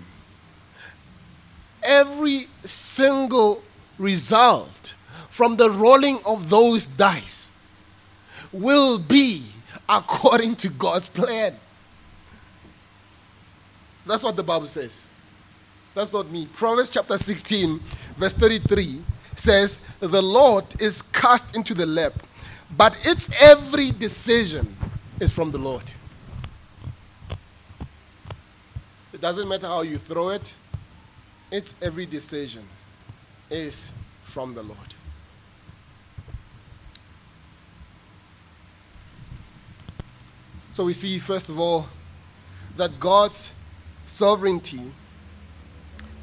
every 1.84 2.48
single 2.64 3.62
result 3.98 4.96
from 5.30 5.58
the 5.58 5.70
rolling 5.70 6.20
of 6.26 6.50
those 6.50 6.86
dice 6.86 7.54
will 8.52 8.98
be 8.98 9.44
according 9.88 10.56
to 10.56 10.70
God's 10.70 11.08
plan. 11.08 11.56
That's 14.06 14.24
what 14.24 14.36
the 14.36 14.44
Bible 14.44 14.68
says. 14.68 15.10
That's 15.96 16.14
not 16.14 16.30
me. 16.30 16.48
Proverbs 16.54 16.90
chapter 16.90 17.18
16, 17.18 17.80
verse 18.16 18.34
33 18.34 19.04
says, 19.36 19.82
The 20.00 20.22
Lord 20.22 20.66
is 20.80 21.02
cast 21.02 21.56
into 21.56 21.74
the 21.74 21.86
lap, 21.86 22.14
but 22.78 23.06
its 23.06 23.30
every 23.42 23.92
decision 23.92 24.76
is 25.20 25.32
from 25.32 25.52
the 25.52 25.58
Lord. 25.58 25.92
It 29.14 29.22
doesn't 29.22 29.48
matter 29.48 29.68
how 29.68 29.82
you 29.82 29.98
throw 29.98 30.30
it, 30.30 30.56
its 31.52 31.76
every 31.82 32.06
decision 32.06 32.64
is 33.50 33.92
from 34.22 34.54
the 34.54 34.64
Lord. 34.64 34.78
So 40.72 40.86
we 40.86 40.94
see, 40.94 41.20
first 41.20 41.50
of 41.50 41.60
all, 41.60 41.88
that 42.78 43.00
God's 43.00 43.54
sovereignty 44.10 44.92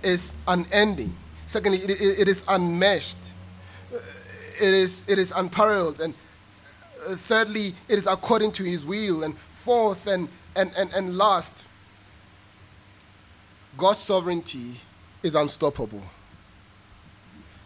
is 0.02 0.34
unending. 0.48 1.16
Secondly, 1.46 1.78
it, 1.78 1.90
it, 1.90 2.28
is 2.28 2.42
unmeshed. 2.48 3.32
It 3.92 4.74
is, 4.74 5.04
it 5.08 5.18
is 5.18 5.32
unparalleled. 5.34 6.00
And 6.00 6.12
uh, 7.08 7.14
thirdly, 7.14 7.74
it 7.88 7.98
is 7.98 8.06
according 8.06 8.52
to 8.52 8.64
his 8.64 8.84
will. 8.84 9.22
And 9.22 9.38
fourth 9.52 10.08
and, 10.08 10.28
and, 10.56 10.72
and, 10.76 10.92
and 10.94 11.16
last, 11.16 11.66
God's 13.78 14.00
sovereignty 14.00 14.74
is 15.22 15.36
unstoppable. 15.36 16.02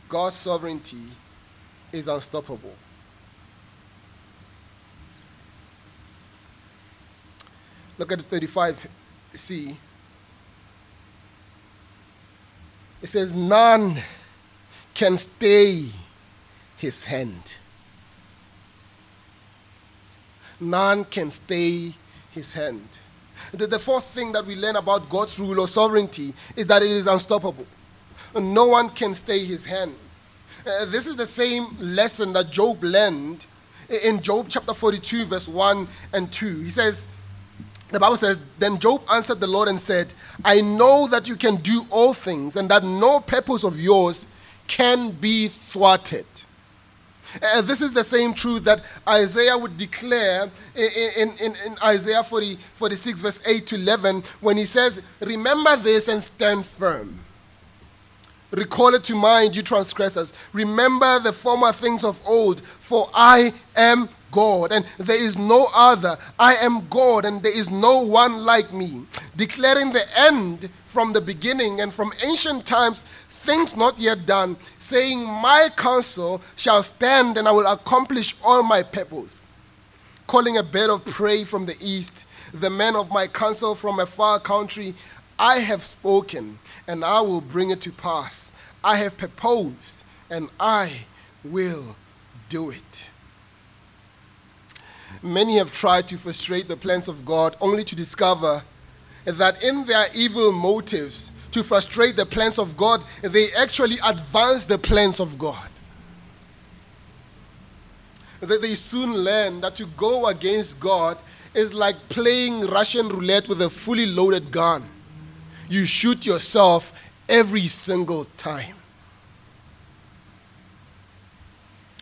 God's 0.08 0.36
sovereignty 0.36 1.04
is 1.92 2.08
unstoppable. 2.08 2.74
Look 7.96 8.12
at 8.12 8.18
35c. 8.18 9.76
It 13.02 13.08
says, 13.08 13.34
None 13.34 13.96
can 14.94 15.16
stay 15.16 15.86
his 16.76 17.04
hand. 17.04 17.56
None 20.60 21.04
can 21.04 21.30
stay 21.30 21.94
his 22.30 22.52
hand. 22.52 22.86
The, 23.52 23.66
the 23.66 23.78
fourth 23.78 24.04
thing 24.04 24.32
that 24.32 24.44
we 24.44 24.56
learn 24.56 24.76
about 24.76 25.08
God's 25.08 25.40
rule 25.40 25.60
or 25.60 25.66
sovereignty 25.66 26.34
is 26.56 26.66
that 26.66 26.82
it 26.82 26.90
is 26.90 27.06
unstoppable. 27.06 27.66
No 28.34 28.66
one 28.66 28.90
can 28.90 29.14
stay 29.14 29.44
his 29.44 29.64
hand. 29.64 29.94
Uh, 30.66 30.84
this 30.86 31.06
is 31.06 31.16
the 31.16 31.26
same 31.26 31.76
lesson 31.78 32.34
that 32.34 32.50
Job 32.50 32.82
learned 32.84 33.46
in 34.04 34.20
Job 34.20 34.46
chapter 34.48 34.74
42, 34.74 35.24
verse 35.24 35.48
1 35.48 35.88
and 36.12 36.30
2. 36.30 36.60
He 36.60 36.70
says, 36.70 37.06
the 37.90 38.00
Bible 38.00 38.16
says, 38.16 38.38
Then 38.58 38.78
Job 38.78 39.02
answered 39.12 39.40
the 39.40 39.46
Lord 39.46 39.68
and 39.68 39.80
said, 39.80 40.14
I 40.44 40.60
know 40.60 41.06
that 41.08 41.28
you 41.28 41.36
can 41.36 41.56
do 41.56 41.84
all 41.90 42.14
things, 42.14 42.56
and 42.56 42.68
that 42.70 42.84
no 42.84 43.20
purpose 43.20 43.64
of 43.64 43.78
yours 43.78 44.28
can 44.66 45.10
be 45.10 45.48
thwarted. 45.48 46.26
Uh, 47.42 47.60
this 47.60 47.80
is 47.80 47.92
the 47.92 48.02
same 48.02 48.34
truth 48.34 48.64
that 48.64 48.82
Isaiah 49.08 49.56
would 49.56 49.76
declare 49.76 50.50
in, 50.74 51.30
in, 51.40 51.54
in, 51.64 51.76
Isaiah 51.84 52.24
40, 52.24 52.56
46, 52.56 53.20
verse 53.20 53.46
8 53.46 53.66
to 53.68 53.76
11, 53.76 54.22
when 54.40 54.56
he 54.56 54.64
says, 54.64 55.00
Remember 55.20 55.76
this 55.76 56.08
and 56.08 56.22
stand 56.22 56.64
firm. 56.64 57.20
Recall 58.50 58.94
it 58.94 59.04
to 59.04 59.14
mind, 59.14 59.54
you 59.54 59.62
transgressors. 59.62 60.32
Remember 60.52 61.20
the 61.20 61.32
former 61.32 61.72
things 61.72 62.04
of 62.04 62.20
old, 62.26 62.62
for 62.62 63.08
I 63.14 63.52
am 63.76 64.08
God, 64.30 64.72
and 64.72 64.84
there 64.98 65.20
is 65.20 65.36
no 65.36 65.68
other. 65.74 66.16
I 66.38 66.54
am 66.56 66.88
God, 66.88 67.24
and 67.24 67.42
there 67.42 67.56
is 67.56 67.70
no 67.70 68.04
one 68.04 68.44
like 68.44 68.72
me. 68.72 69.02
Declaring 69.36 69.92
the 69.92 70.04
end 70.18 70.70
from 70.86 71.12
the 71.12 71.20
beginning 71.20 71.80
and 71.80 71.92
from 71.92 72.12
ancient 72.24 72.66
times, 72.66 73.04
things 73.28 73.76
not 73.76 73.98
yet 73.98 74.26
done, 74.26 74.56
saying, 74.78 75.24
My 75.24 75.70
counsel 75.76 76.40
shall 76.56 76.82
stand, 76.82 77.38
and 77.38 77.48
I 77.48 77.52
will 77.52 77.66
accomplish 77.66 78.36
all 78.44 78.62
my 78.62 78.82
purpose. 78.82 79.46
Calling 80.26 80.58
a 80.58 80.62
bird 80.62 80.90
of 80.90 81.04
prey 81.04 81.44
from 81.44 81.66
the 81.66 81.76
east, 81.80 82.26
the 82.52 82.70
men 82.70 82.96
of 82.96 83.10
my 83.10 83.26
counsel 83.26 83.74
from 83.74 83.98
a 83.98 84.06
far 84.06 84.38
country, 84.38 84.94
I 85.38 85.58
have 85.58 85.82
spoken, 85.82 86.58
and 86.86 87.04
I 87.04 87.20
will 87.20 87.40
bring 87.40 87.70
it 87.70 87.80
to 87.82 87.92
pass. 87.92 88.52
I 88.84 88.96
have 88.98 89.16
proposed, 89.16 90.04
and 90.30 90.48
I 90.58 91.06
will 91.44 91.96
do 92.48 92.70
it. 92.70 93.09
Many 95.22 95.58
have 95.58 95.70
tried 95.70 96.08
to 96.08 96.16
frustrate 96.16 96.68
the 96.68 96.76
plans 96.76 97.08
of 97.08 97.24
God 97.24 97.56
only 97.60 97.84
to 97.84 97.94
discover 97.94 98.62
that 99.24 99.62
in 99.62 99.84
their 99.84 100.06
evil 100.14 100.52
motives 100.52 101.32
to 101.52 101.62
frustrate 101.62 102.16
the 102.16 102.26
plans 102.26 102.58
of 102.58 102.76
God, 102.76 103.04
they 103.22 103.52
actually 103.52 103.96
advance 104.04 104.64
the 104.64 104.78
plans 104.78 105.20
of 105.20 105.38
God. 105.38 105.68
That 108.40 108.62
they 108.62 108.74
soon 108.74 109.12
learn 109.18 109.60
that 109.60 109.74
to 109.76 109.86
go 109.86 110.28
against 110.28 110.80
God 110.80 111.22
is 111.52 111.74
like 111.74 111.96
playing 112.08 112.66
Russian 112.66 113.08
roulette 113.08 113.48
with 113.48 113.60
a 113.60 113.68
fully 113.68 114.06
loaded 114.06 114.50
gun. 114.50 114.88
You 115.68 115.84
shoot 115.84 116.24
yourself 116.24 117.12
every 117.28 117.66
single 117.66 118.24
time. 118.36 118.76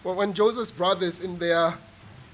Well, 0.05 0.15
when 0.15 0.33
Joseph's 0.33 0.71
brothers, 0.71 1.21
in 1.21 1.39
their 1.39 1.75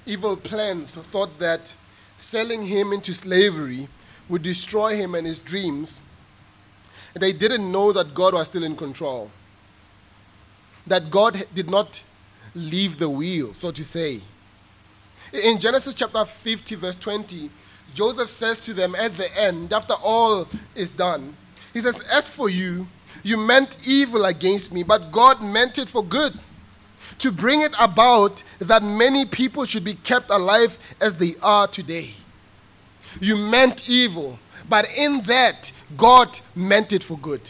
evil 0.06 0.36
plans 0.36 0.94
thought 0.94 1.38
that 1.38 1.74
selling 2.16 2.62
him 2.62 2.92
into 2.92 3.12
slavery 3.12 3.88
would 4.28 4.42
destroy 4.42 4.96
him 4.96 5.14
and 5.14 5.26
his 5.26 5.40
dreams, 5.40 6.02
they 7.14 7.32
didn't 7.32 7.70
know 7.70 7.92
that 7.92 8.14
God 8.14 8.34
was 8.34 8.46
still 8.46 8.64
in 8.64 8.76
control. 8.76 9.30
That 10.86 11.10
God 11.10 11.44
did 11.54 11.70
not 11.70 12.02
leave 12.54 12.98
the 12.98 13.08
wheel, 13.08 13.54
so 13.54 13.70
to 13.70 13.84
say. 13.84 14.20
In 15.44 15.58
Genesis 15.58 15.94
chapter 15.94 16.24
50, 16.24 16.74
verse 16.76 16.96
20, 16.96 17.50
Joseph 17.94 18.28
says 18.28 18.60
to 18.60 18.74
them 18.74 18.94
at 18.94 19.14
the 19.14 19.28
end, 19.40 19.72
after 19.72 19.94
all 20.02 20.48
is 20.74 20.90
done, 20.90 21.36
he 21.72 21.80
says, 21.80 22.06
As 22.12 22.28
for 22.28 22.48
you, 22.48 22.86
you 23.22 23.36
meant 23.36 23.76
evil 23.86 24.24
against 24.26 24.72
me, 24.72 24.82
but 24.82 25.10
God 25.10 25.42
meant 25.42 25.78
it 25.78 25.88
for 25.88 26.04
good 26.04 26.38
to 27.18 27.32
bring 27.32 27.60
it 27.60 27.74
about 27.80 28.42
that 28.58 28.82
many 28.82 29.24
people 29.24 29.64
should 29.64 29.84
be 29.84 29.94
kept 29.94 30.30
alive 30.30 30.78
as 31.00 31.16
they 31.16 31.34
are 31.42 31.66
today. 31.66 32.10
You 33.20 33.36
meant 33.36 33.88
evil, 33.88 34.38
but 34.68 34.86
in 34.96 35.22
that, 35.22 35.72
God 35.96 36.40
meant 36.54 36.92
it 36.92 37.04
for 37.04 37.18
good. 37.18 37.42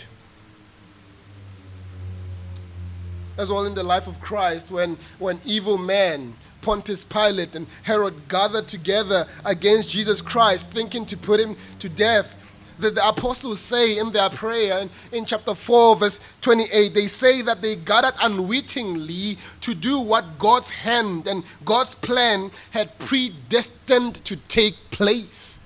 As 3.36 3.50
well 3.50 3.64
in 3.64 3.74
the 3.74 3.82
life 3.82 4.06
of 4.06 4.20
Christ, 4.20 4.70
when, 4.70 4.96
when 5.18 5.40
evil 5.44 5.76
men, 5.78 6.36
Pontius 6.60 7.04
Pilate 7.04 7.54
and 7.56 7.66
Herod 7.82 8.28
gathered 8.28 8.68
together 8.68 9.26
against 9.44 9.90
Jesus 9.90 10.22
Christ, 10.22 10.66
thinking 10.70 11.04
to 11.06 11.16
put 11.16 11.40
him 11.40 11.56
to 11.80 11.88
death, 11.88 12.43
the, 12.78 12.90
the 12.90 13.06
apostles 13.06 13.60
say 13.60 13.98
in 13.98 14.10
their 14.10 14.30
prayer 14.30 14.78
in, 14.80 14.90
in 15.12 15.24
chapter 15.24 15.54
4, 15.54 15.96
verse 15.96 16.20
28, 16.40 16.94
they 16.94 17.06
say 17.06 17.42
that 17.42 17.62
they 17.62 17.76
gathered 17.76 18.14
unwittingly 18.22 19.36
to 19.60 19.74
do 19.74 20.00
what 20.00 20.38
God's 20.38 20.70
hand 20.70 21.26
and 21.26 21.44
God's 21.64 21.94
plan 21.96 22.50
had 22.70 22.96
predestined 22.98 24.16
to 24.24 24.36
take 24.48 24.74
place. 24.90 25.60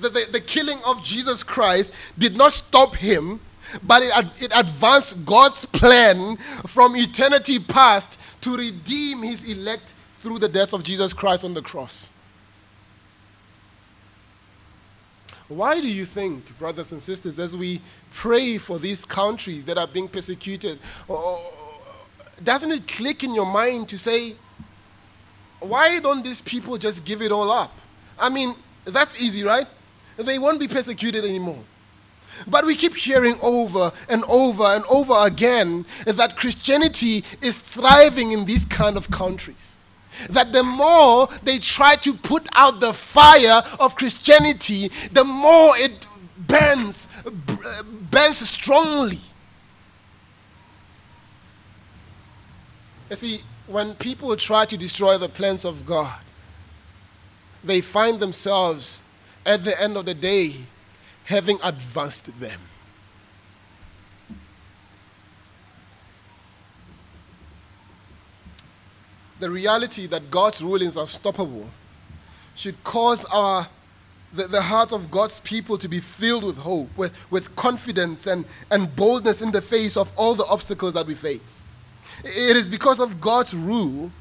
The, 0.00 0.08
the, 0.08 0.26
the 0.32 0.40
killing 0.40 0.78
of 0.86 1.04
Jesus 1.04 1.42
Christ 1.42 1.92
did 2.18 2.36
not 2.36 2.52
stop 2.52 2.94
him, 2.94 3.40
but 3.82 4.02
it, 4.02 4.42
it 4.42 4.52
advanced 4.54 5.24
God's 5.26 5.66
plan 5.66 6.36
from 6.66 6.96
eternity 6.96 7.58
past 7.58 8.18
to 8.40 8.56
redeem 8.56 9.22
his 9.22 9.44
elect 9.44 9.94
through 10.14 10.38
the 10.38 10.48
death 10.48 10.72
of 10.72 10.82
Jesus 10.82 11.12
Christ 11.12 11.44
on 11.44 11.54
the 11.54 11.62
cross. 11.62 12.12
Why 15.50 15.80
do 15.80 15.92
you 15.92 16.04
think, 16.04 16.56
brothers 16.60 16.92
and 16.92 17.02
sisters, 17.02 17.40
as 17.40 17.56
we 17.56 17.80
pray 18.12 18.56
for 18.56 18.78
these 18.78 19.04
countries 19.04 19.64
that 19.64 19.78
are 19.78 19.88
being 19.88 20.06
persecuted, 20.06 20.78
uh, 21.08 21.36
doesn't 22.44 22.70
it 22.70 22.86
click 22.86 23.24
in 23.24 23.34
your 23.34 23.46
mind 23.46 23.88
to 23.88 23.98
say, 23.98 24.36
why 25.58 25.98
don't 25.98 26.24
these 26.24 26.40
people 26.40 26.78
just 26.78 27.04
give 27.04 27.20
it 27.20 27.32
all 27.32 27.50
up? 27.50 27.76
I 28.16 28.30
mean, 28.30 28.54
that's 28.84 29.20
easy, 29.20 29.42
right? 29.42 29.66
They 30.16 30.38
won't 30.38 30.60
be 30.60 30.68
persecuted 30.68 31.24
anymore. 31.24 31.64
But 32.46 32.64
we 32.64 32.76
keep 32.76 32.94
hearing 32.94 33.36
over 33.42 33.90
and 34.08 34.22
over 34.28 34.62
and 34.62 34.84
over 34.88 35.14
again 35.18 35.84
that 36.06 36.36
Christianity 36.36 37.24
is 37.42 37.58
thriving 37.58 38.30
in 38.30 38.44
these 38.44 38.64
kind 38.64 38.96
of 38.96 39.10
countries 39.10 39.79
that 40.30 40.52
the 40.52 40.62
more 40.62 41.28
they 41.42 41.58
try 41.58 41.96
to 41.96 42.14
put 42.14 42.46
out 42.54 42.80
the 42.80 42.92
fire 42.92 43.62
of 43.78 43.96
Christianity, 43.96 44.88
the 45.12 45.24
more 45.24 45.76
it 45.76 46.06
burns, 46.46 47.08
burns 48.10 48.48
strongly. 48.48 49.18
You 53.08 53.16
see, 53.16 53.40
when 53.66 53.94
people 53.94 54.34
try 54.36 54.64
to 54.64 54.76
destroy 54.76 55.18
the 55.18 55.28
plans 55.28 55.64
of 55.64 55.84
God, 55.86 56.20
they 57.62 57.80
find 57.80 58.20
themselves 58.20 59.02
at 59.44 59.64
the 59.64 59.80
end 59.80 59.96
of 59.96 60.06
the 60.06 60.14
day 60.14 60.56
having 61.24 61.58
advanced 61.62 62.38
them. 62.40 62.60
The 69.40 69.50
reality 69.50 70.06
that 70.06 70.30
God's 70.30 70.62
rule 70.62 70.80
is 70.82 70.96
unstoppable 70.96 71.68
should 72.54 72.82
cause 72.84 73.24
our 73.26 73.66
the, 74.32 74.44
the 74.44 74.62
heart 74.62 74.92
of 74.92 75.10
God's 75.10 75.40
people 75.40 75.76
to 75.78 75.88
be 75.88 75.98
filled 75.98 76.44
with 76.44 76.56
hope, 76.56 76.88
with, 76.96 77.30
with 77.32 77.54
confidence 77.56 78.26
and, 78.26 78.44
and 78.70 78.94
boldness 78.94 79.42
in 79.42 79.50
the 79.50 79.60
face 79.60 79.96
of 79.96 80.12
all 80.16 80.34
the 80.34 80.46
obstacles 80.46 80.94
that 80.94 81.06
we 81.06 81.14
face. 81.14 81.64
It 82.24 82.56
is 82.56 82.68
because 82.68 83.00
of 83.00 83.20
God's 83.20 83.54
rule 83.54 84.12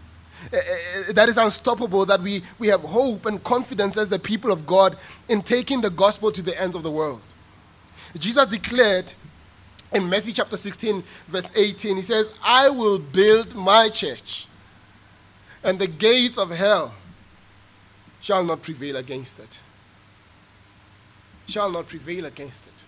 uh, 0.52 0.58
uh, 0.58 1.14
that 1.14 1.28
is 1.30 1.38
unstoppable 1.38 2.06
that 2.06 2.22
we, 2.22 2.42
we 2.60 2.68
have 2.70 2.82
hope 2.82 3.26
and 3.26 3.44
confidence 3.44 3.98
as 3.98 4.10
the 4.10 4.18
people 4.18 4.52
of 4.52 4.66
God 4.66 4.96
in 5.28 5.42
taking 5.42 5.82
the 5.82 5.90
gospel 5.90 6.32
to 6.32 6.42
the 6.42 6.60
ends 6.60 6.76
of 6.76 6.84
the 6.84 6.92
world. 6.92 7.22
Jesus 8.18 8.46
declared 8.46 9.14
in 9.94 10.08
Matthew 10.10 10.34
chapter 10.34 10.56
16, 10.56 11.04
verse 11.28 11.52
18, 11.56 11.98
he 11.98 12.02
says, 12.02 12.34
I 12.44 12.70
will 12.70 13.00
build 13.00 13.56
my 13.56 13.90
church, 13.90 14.48
and 15.64 15.80
the 15.80 15.88
gates 15.88 16.38
of 16.38 16.50
hell 16.52 16.94
shall 18.22 18.44
not 18.44 18.62
prevail 18.62 18.98
against 18.98 19.40
it. 19.40 19.60
Shall 21.48 21.72
not 21.72 21.88
prevail 21.88 22.26
against 22.26 22.68
it. 22.68 22.80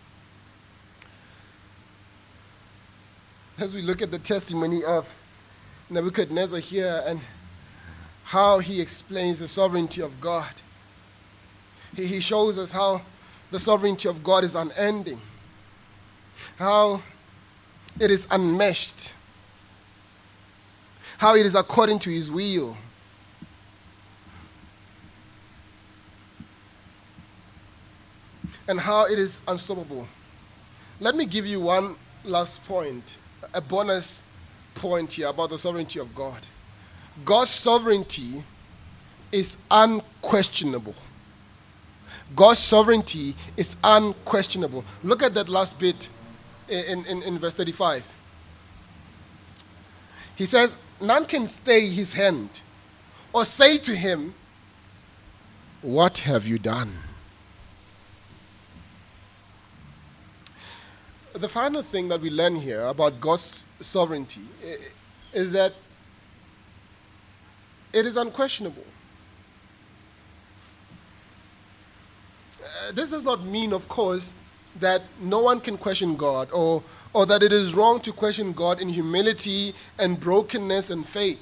as 3.61 3.75
we 3.75 3.81
look 3.83 4.01
at 4.01 4.09
the 4.09 4.19
testimony 4.19 4.83
of 4.83 5.07
Nebuchadnezzar 5.89 6.59
here 6.59 7.03
and 7.05 7.19
how 8.23 8.57
he 8.57 8.81
explains 8.81 9.37
the 9.39 9.47
sovereignty 9.47 10.01
of 10.01 10.19
God. 10.19 10.61
He, 11.95 12.05
he 12.05 12.19
shows 12.19 12.57
us 12.57 12.71
how 12.71 13.01
the 13.51 13.59
sovereignty 13.59 14.09
of 14.09 14.23
God 14.23 14.43
is 14.43 14.55
unending, 14.55 15.21
how 16.57 17.01
it 17.99 18.09
is 18.09 18.27
unmeshed, 18.31 19.13
how 21.21 21.35
it 21.35 21.45
is 21.45 21.53
according 21.53 21.99
to 21.99 22.09
his 22.09 22.31
will. 22.31 22.75
And 28.67 28.79
how 28.79 29.05
it 29.05 29.19
is 29.19 29.39
unstoppable. 29.47 30.07
Let 30.99 31.15
me 31.15 31.27
give 31.27 31.45
you 31.45 31.61
one 31.61 31.95
last 32.23 32.63
point 32.63 33.19
a 33.53 33.61
bonus 33.61 34.23
point 34.73 35.13
here 35.13 35.27
about 35.27 35.51
the 35.51 35.59
sovereignty 35.59 35.99
of 35.99 36.15
God. 36.15 36.47
God's 37.23 37.51
sovereignty 37.51 38.43
is 39.31 39.59
unquestionable. 39.69 40.95
God's 42.35 42.57
sovereignty 42.57 43.35
is 43.57 43.75
unquestionable. 43.83 44.83
Look 45.03 45.21
at 45.21 45.35
that 45.35 45.49
last 45.49 45.77
bit 45.77 46.09
in, 46.67 47.05
in, 47.05 47.21
in 47.21 47.37
verse 47.37 47.53
35. 47.53 48.11
He 50.35 50.47
says, 50.47 50.77
None 51.01 51.25
can 51.25 51.47
stay 51.47 51.89
his 51.89 52.13
hand 52.13 52.61
or 53.33 53.43
say 53.45 53.77
to 53.77 53.95
him, 53.95 54.35
What 55.81 56.19
have 56.19 56.45
you 56.45 56.59
done? 56.59 56.93
the 61.33 61.47
final 61.47 61.81
thing 61.81 62.07
that 62.09 62.19
we 62.21 62.29
learn 62.29 62.55
here 62.55 62.81
about 62.81 63.19
God's 63.21 63.65
sovereignty 63.79 64.41
is 65.33 65.51
that 65.51 65.73
it 67.93 68.05
is 68.05 68.17
unquestionable. 68.17 68.85
Uh, 72.61 72.91
this 72.91 73.11
does 73.11 73.23
not 73.23 73.43
mean, 73.43 73.73
of 73.73 73.87
course, 73.87 74.33
that 74.79 75.01
no 75.21 75.39
one 75.39 75.59
can 75.59 75.77
question 75.77 76.15
God 76.15 76.49
or, 76.51 76.83
or 77.13 77.25
that 77.25 77.43
it 77.43 77.51
is 77.51 77.73
wrong 77.75 77.99
to 78.01 78.11
question 78.11 78.53
God 78.53 78.81
in 78.81 78.89
humility 78.89 79.73
and 79.99 80.19
brokenness 80.19 80.89
and 80.89 81.05
faith. 81.05 81.39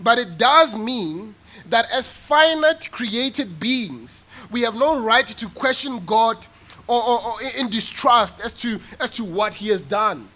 But 0.00 0.18
it 0.18 0.38
does 0.38 0.76
mean 0.76 1.34
that 1.68 1.86
as 1.92 2.10
finite 2.10 2.90
created 2.90 3.60
beings, 3.60 4.26
we 4.50 4.62
have 4.62 4.74
no 4.74 5.00
right 5.00 5.26
to 5.26 5.48
question 5.50 6.04
God 6.04 6.46
or, 6.86 7.02
or, 7.02 7.20
or 7.20 7.34
in 7.58 7.68
distrust 7.68 8.40
as 8.44 8.52
to, 8.60 8.80
as 9.00 9.10
to 9.12 9.24
what 9.24 9.54
he 9.54 9.68
has 9.68 9.82
done. 9.82 10.28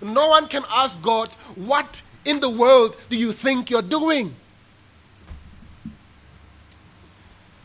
No 0.00 0.28
one 0.28 0.48
can 0.48 0.64
ask 0.74 1.00
God, 1.00 1.28
What 1.54 2.02
in 2.24 2.40
the 2.40 2.50
world 2.50 2.96
do 3.08 3.16
you 3.16 3.32
think 3.32 3.70
you're 3.70 3.82
doing? 3.82 4.34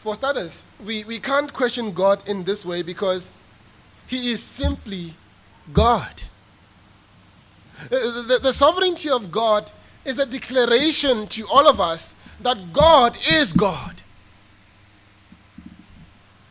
For 0.08 0.16
starters, 0.16 0.66
we, 0.86 1.04
we 1.04 1.20
can't 1.20 1.52
question 1.52 1.92
God 1.92 2.30
in 2.30 2.46
this 2.46 2.66
way 2.66 2.82
because 2.82 3.34
He 4.08 4.32
is 4.32 4.42
simply 4.42 5.14
God. 5.74 6.24
Uh, 7.84 7.90
the, 7.90 8.40
the, 8.42 8.54
sovereignty 8.54 9.10
of 9.10 9.30
God 9.30 9.70
is 10.06 10.18
a 10.18 10.26
declaration 10.26 11.28
to 11.28 11.46
all 11.52 11.68
of 11.68 11.82
us 11.82 12.16
that 12.40 12.72
God 12.72 13.18
is 13.34 13.52
God. 13.52 14.02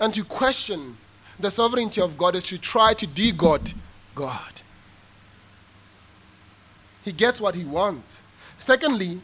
And 0.00 0.12
to 0.12 0.22
question 0.22 0.98
the 1.40 1.50
sovereignty 1.50 2.02
of 2.02 2.18
God 2.18 2.36
is 2.36 2.44
to 2.48 2.58
try 2.58 2.92
to 2.92 3.06
de-God 3.06 3.72
God. 4.14 4.60
He 7.06 7.12
gets 7.12 7.40
what 7.40 7.54
he 7.54 7.64
wants. 7.64 8.22
Secondly, 8.58 9.18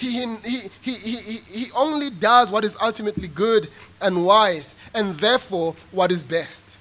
he, 0.00 0.26
he, 0.44 0.68
he, 0.80 0.92
he, 0.92 1.36
he 1.58 1.66
only 1.76 2.08
does 2.08 2.50
what 2.50 2.64
is 2.64 2.76
ultimately 2.80 3.28
good 3.28 3.68
and 4.00 4.24
wise, 4.24 4.76
and 4.94 5.14
therefore 5.16 5.74
what 5.90 6.10
is 6.10 6.24
best. 6.24 6.78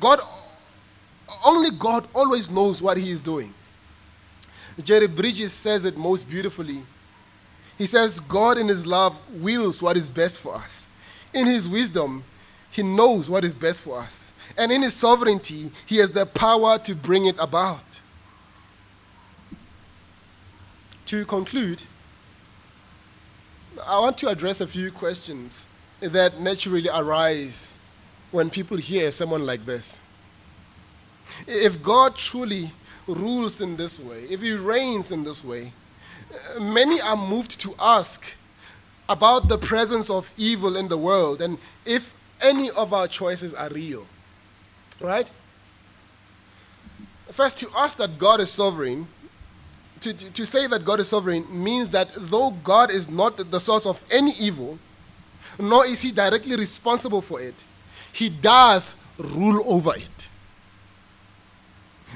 God, 0.00 0.20
only 1.44 1.70
God 1.70 2.08
always 2.14 2.48
knows 2.48 2.82
what 2.82 2.96
he 2.96 3.10
is 3.10 3.20
doing. 3.20 3.52
Jerry 4.82 5.06
Bridges 5.06 5.52
says 5.52 5.84
it 5.84 5.96
most 5.96 6.28
beautifully. 6.28 6.82
He 7.76 7.86
says, 7.86 8.20
God 8.20 8.58
in 8.58 8.68
his 8.68 8.86
love 8.86 9.20
wills 9.42 9.82
what 9.82 9.96
is 9.96 10.08
best 10.08 10.40
for 10.40 10.54
us. 10.54 10.90
In 11.34 11.46
his 11.46 11.68
wisdom, 11.68 12.24
he 12.70 12.82
knows 12.82 13.28
what 13.28 13.44
is 13.44 13.54
best 13.54 13.82
for 13.82 14.00
us. 14.00 14.32
And 14.56 14.72
in 14.72 14.82
his 14.82 14.94
sovereignty, 14.94 15.70
he 15.84 15.98
has 15.98 16.10
the 16.10 16.26
power 16.26 16.78
to 16.78 16.94
bring 16.94 17.26
it 17.26 17.36
about. 17.38 18.00
To 21.06 21.24
conclude, 21.24 21.84
I 23.86 24.00
want 24.00 24.18
to 24.18 24.28
address 24.28 24.60
a 24.60 24.66
few 24.66 24.90
questions 24.90 25.68
that 26.00 26.40
naturally 26.40 26.88
arise 26.94 27.78
when 28.30 28.50
people 28.50 28.76
hear 28.76 29.10
someone 29.10 29.46
like 29.46 29.64
this. 29.64 30.02
If 31.46 31.82
God 31.82 32.16
truly 32.16 32.70
rules 33.06 33.60
in 33.60 33.76
this 33.76 34.00
way, 34.00 34.24
if 34.30 34.40
he 34.40 34.52
reigns 34.52 35.10
in 35.10 35.24
this 35.24 35.44
way, 35.44 35.72
many 36.60 37.00
are 37.00 37.16
moved 37.16 37.60
to 37.60 37.74
ask 37.78 38.24
about 39.08 39.48
the 39.48 39.58
presence 39.58 40.10
of 40.10 40.32
evil 40.36 40.76
in 40.76 40.88
the 40.88 40.98
world 40.98 41.40
and 41.40 41.58
if 41.86 42.14
any 42.42 42.70
of 42.70 42.92
our 42.92 43.08
choices 43.08 43.54
are 43.54 43.68
real. 43.70 44.06
Right? 45.00 45.30
First, 47.30 47.58
to 47.58 47.68
ask 47.76 47.96
that 47.98 48.18
God 48.18 48.40
is 48.40 48.50
sovereign, 48.50 49.06
to, 50.00 50.12
to, 50.12 50.46
say 50.46 50.66
that 50.66 50.84
God 50.84 51.00
is 51.00 51.08
sovereign 51.08 51.46
means 51.50 51.88
that 51.90 52.12
though 52.16 52.50
God 52.64 52.90
is 52.90 53.08
not 53.08 53.36
the 53.36 53.58
source 53.58 53.86
of 53.86 54.02
any 54.12 54.32
evil, 54.38 54.78
nor 55.58 55.86
is 55.86 56.02
he 56.02 56.10
directly 56.10 56.56
responsible 56.56 57.20
for 57.20 57.40
it, 57.40 57.64
he 58.12 58.28
does 58.28 58.94
rule 59.18 59.62
over 59.66 59.94
it. 59.94 60.28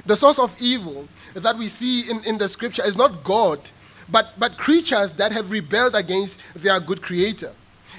The 0.07 0.17
source 0.17 0.39
of 0.39 0.55
evil 0.61 1.07
that 1.35 1.57
we 1.57 1.69
see 1.69 2.11
in, 2.11 2.25
in 2.25 2.39
the 2.39 2.49
scripture 2.49 2.83
is 2.85 2.97
not 2.97 3.23
God, 3.23 3.61
but, 4.09 4.33
but 4.39 4.57
creatures 4.59 5.13
that 5.13 5.33
have 5.33 5.51
rebelled 5.51 5.95
against 5.95 6.41
their 6.55 6.81
good 6.81 7.03
creator. 7.03 7.53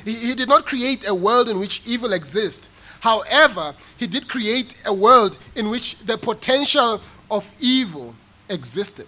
He, 0.03 0.13
he 0.13 0.35
did 0.35 0.49
not 0.49 0.65
create 0.65 1.07
a 1.07 1.13
world 1.13 1.49
in 1.49 1.59
which 1.59 1.81
evil 1.85 2.13
exists. 2.13 2.69
However, 2.99 3.75
he 3.97 4.07
did 4.07 4.27
create 4.27 4.81
a 4.85 4.93
world 4.93 5.37
in 5.55 5.69
which 5.69 5.97
the 5.99 6.17
potential 6.17 7.01
of 7.29 7.53
evil 7.59 8.15
existed. 8.49 9.07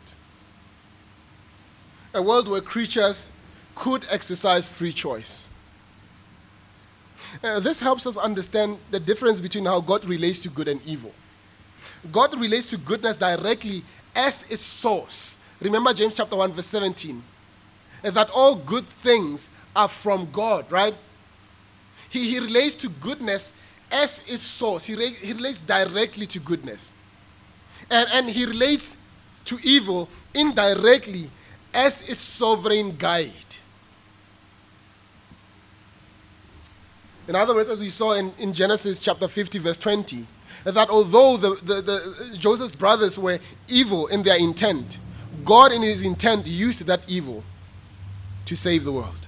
A 2.15 2.21
world 2.21 2.47
where 2.47 2.61
creatures 2.61 3.29
could 3.75 4.05
exercise 4.09 4.67
free 4.67 4.91
choice. 4.91 5.49
Uh, 7.43 7.59
this 7.59 7.79
helps 7.79 8.07
us 8.07 8.17
understand 8.17 8.77
the 8.91 8.99
difference 8.99 9.39
between 9.39 9.65
how 9.65 9.81
God 9.81 10.05
relates 10.05 10.41
to 10.43 10.49
good 10.49 10.67
and 10.67 10.85
evil. 10.87 11.13
God 12.11 12.39
relates 12.39 12.69
to 12.71 12.77
goodness 12.77 13.15
directly 13.15 13.83
as 14.15 14.49
its 14.49 14.61
source, 14.61 15.37
Remember 15.61 15.93
James 15.93 16.15
chapter 16.15 16.35
1, 16.35 16.51
verse 16.51 16.65
17. 16.65 17.23
That 18.03 18.29
all 18.35 18.55
good 18.55 18.85
things 18.85 19.49
are 19.75 19.87
from 19.87 20.29
God, 20.31 20.69
right? 20.71 20.93
He, 22.09 22.29
he 22.29 22.39
relates 22.39 22.75
to 22.75 22.89
goodness 22.89 23.51
as 23.91 24.19
its 24.29 24.43
source. 24.43 24.85
He, 24.85 24.95
re- 24.95 25.09
he 25.09 25.33
relates 25.33 25.59
directly 25.59 26.25
to 26.27 26.39
goodness. 26.39 26.93
And, 27.89 28.07
and 28.13 28.29
he 28.29 28.45
relates 28.45 28.97
to 29.45 29.57
evil 29.63 30.09
indirectly 30.33 31.31
as 31.75 32.01
its 32.09 32.21
sovereign 32.21 32.95
guide. 32.97 33.31
In 37.27 37.35
other 37.35 37.53
words, 37.53 37.69
as 37.69 37.79
we 37.79 37.89
saw 37.89 38.13
in, 38.13 38.33
in 38.37 38.53
Genesis 38.53 38.99
chapter 38.99 39.27
50, 39.27 39.59
verse 39.59 39.77
20, 39.77 40.25
that 40.63 40.89
although 40.89 41.37
the, 41.37 41.55
the, 41.63 41.81
the, 41.81 42.37
Joseph's 42.37 42.75
brothers 42.75 43.19
were 43.19 43.39
evil 43.67 44.07
in 44.07 44.23
their 44.23 44.39
intent, 44.39 44.99
God, 45.43 45.73
in 45.73 45.81
his 45.81 46.03
intent, 46.03 46.47
used 46.47 46.85
that 46.85 47.01
evil 47.09 47.43
to 48.45 48.55
save 48.55 48.85
the 48.85 48.91
world. 48.91 49.27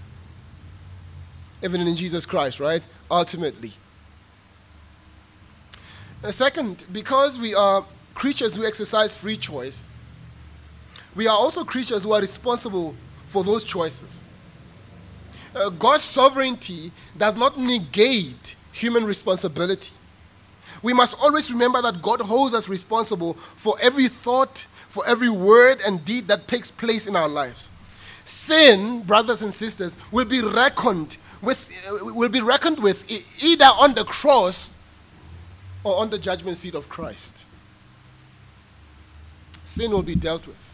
Even 1.64 1.82
in 1.82 1.96
Jesus 1.96 2.26
Christ, 2.26 2.60
right? 2.60 2.84
Ultimately. 3.12 3.72
And 6.24 6.34
second, 6.34 6.86
because 6.92 7.38
we 7.38 7.54
are 7.56 7.84
creatures 8.14 8.56
who 8.56 8.66
exercise 8.66 9.14
free 9.14 9.36
choice, 9.36 9.88
we 11.18 11.28
are 11.28 11.36
also 11.36 11.66
creatures 11.66 12.04
who 12.04 12.14
are 12.14 12.22
responsible 12.22 12.96
for 13.26 13.44
those 13.44 13.64
choices. 13.64 14.24
Uh, 15.56 15.70
God's 15.72 16.04
sovereignty 16.04 16.92
does 17.18 17.36
not 17.36 17.58
negate 17.58 18.56
human 18.72 19.04
responsibility. 19.04 19.92
We 20.84 20.94
must 20.94 21.18
always 21.20 21.52
remember 21.52 21.82
that 21.82 22.04
God 22.04 22.22
holds 22.22 22.54
us 22.54 22.70
responsible 22.70 23.34
for 23.34 23.76
every 23.82 24.08
thought, 24.08 24.68
for 24.90 25.04
every 25.08 25.30
word 25.30 25.82
and 25.86 26.06
deed 26.06 26.28
that 26.28 26.48
takes 26.48 26.70
place 26.70 27.08
in 27.08 27.16
our 27.16 27.28
lives. 27.28 27.72
Sin, 28.24 29.02
brothers 29.02 29.42
and 29.42 29.52
sisters, 29.52 29.98
will 30.12 30.26
be 30.26 30.42
reckoned 30.42 31.18
with, 31.42 31.68
uh, 31.90 32.14
will 32.14 32.30
be 32.30 32.42
reckoned 32.42 32.80
with 32.80 33.10
either 33.44 33.66
on 33.66 33.96
the 33.96 34.04
cross 34.04 34.76
or 35.84 36.00
on 36.00 36.12
the 36.12 36.20
judgment 36.20 36.58
seat 36.58 36.76
of 36.76 36.90
Christ. 36.90 37.46
Sin 39.66 39.90
will 39.92 40.04
be 40.04 40.16
dealt 40.16 40.46
with. 40.46 40.67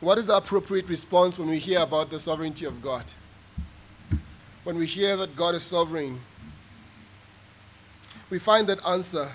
What 0.00 0.16
is 0.16 0.24
the 0.24 0.36
appropriate 0.36 0.88
response 0.88 1.38
when 1.38 1.48
we 1.50 1.58
hear 1.58 1.80
about 1.80 2.08
the 2.08 2.18
sovereignty 2.18 2.64
of 2.64 2.80
God? 2.80 3.04
When 4.64 4.78
we 4.78 4.86
hear 4.86 5.16
that 5.16 5.36
God 5.36 5.54
is 5.54 5.62
sovereign, 5.62 6.20
we 8.30 8.38
find 8.38 8.66
that 8.68 8.84
answer 8.86 9.30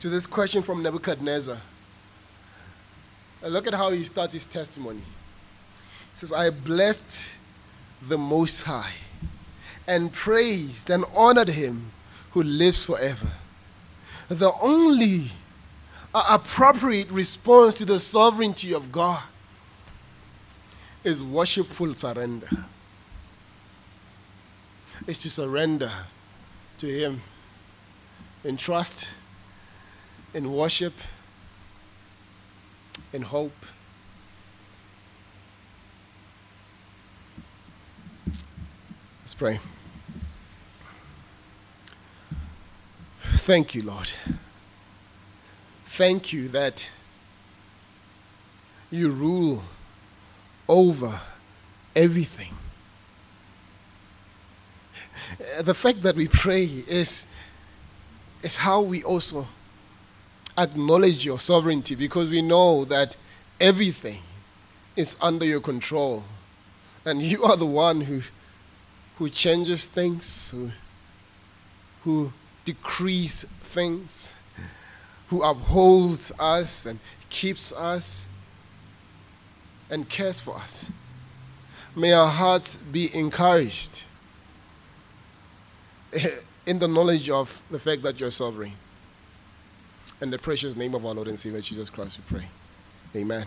to 0.00 0.08
this 0.08 0.26
question 0.26 0.62
from 0.62 0.82
Nebuchadnezzar. 0.82 1.58
And 3.42 3.52
look 3.52 3.66
at 3.66 3.74
how 3.74 3.90
he 3.90 4.02
starts 4.04 4.32
his 4.32 4.46
testimony. 4.46 5.00
He 5.00 6.14
says, 6.14 6.32
I 6.32 6.48
blessed 6.50 7.34
the 8.08 8.16
Most 8.16 8.62
High 8.62 8.94
and 9.86 10.10
praised 10.10 10.88
and 10.88 11.04
honored 11.14 11.48
him 11.48 11.92
who 12.30 12.42
lives 12.42 12.86
forever. 12.86 13.28
The 14.28 14.52
only 14.60 15.30
appropriate 16.14 17.10
response 17.10 17.74
to 17.76 17.84
the 17.84 17.98
sovereignty 17.98 18.72
of 18.72 18.90
God 18.90 19.22
is 21.06 21.22
worshipful 21.22 21.94
surrender. 21.94 22.48
Is 25.06 25.20
to 25.20 25.30
surrender 25.30 25.92
to 26.78 26.86
Him 26.88 27.20
in 28.42 28.56
trust, 28.56 29.10
in 30.34 30.52
worship, 30.52 30.94
in 33.12 33.22
hope. 33.22 33.54
Let's 39.20 39.34
pray. 39.34 39.60
Thank 43.22 43.76
you, 43.76 43.82
Lord. 43.82 44.10
Thank 45.84 46.32
you 46.32 46.48
that 46.48 46.90
you 48.90 49.10
rule 49.10 49.62
over 50.68 51.20
everything. 51.94 52.54
The 55.60 55.74
fact 55.74 56.02
that 56.02 56.16
we 56.16 56.28
pray 56.28 56.64
is, 56.64 57.26
is 58.42 58.56
how 58.56 58.80
we 58.82 59.02
also 59.02 59.46
acknowledge 60.58 61.24
your 61.24 61.38
sovereignty 61.38 61.94
because 61.94 62.30
we 62.30 62.42
know 62.42 62.84
that 62.86 63.16
everything 63.60 64.20
is 64.94 65.16
under 65.20 65.44
your 65.44 65.60
control. 65.60 66.24
And 67.04 67.22
you 67.22 67.44
are 67.44 67.56
the 67.56 67.66
one 67.66 68.00
who, 68.00 68.22
who 69.18 69.28
changes 69.28 69.86
things, 69.86 70.50
who, 70.50 70.70
who 72.02 72.32
decrees 72.64 73.44
things, 73.62 74.34
who 75.28 75.42
upholds 75.42 76.32
us 76.38 76.86
and 76.86 76.98
keeps 77.28 77.72
us 77.72 78.28
and 79.90 80.08
cares 80.08 80.40
for 80.40 80.56
us. 80.56 80.90
May 81.94 82.12
our 82.12 82.28
hearts 82.28 82.76
be 82.76 83.14
encouraged 83.14 84.04
in 86.66 86.78
the 86.78 86.88
knowledge 86.88 87.30
of 87.30 87.62
the 87.70 87.78
fact 87.78 88.02
that 88.02 88.20
you're 88.20 88.30
sovereign. 88.30 88.72
In 90.20 90.30
the 90.30 90.38
precious 90.38 90.76
name 90.76 90.94
of 90.94 91.04
our 91.04 91.14
Lord 91.14 91.28
and 91.28 91.38
Savior 91.38 91.60
Jesus 91.60 91.90
Christ, 91.90 92.18
we 92.18 92.38
pray. 92.38 92.48
Amen. 93.14 93.46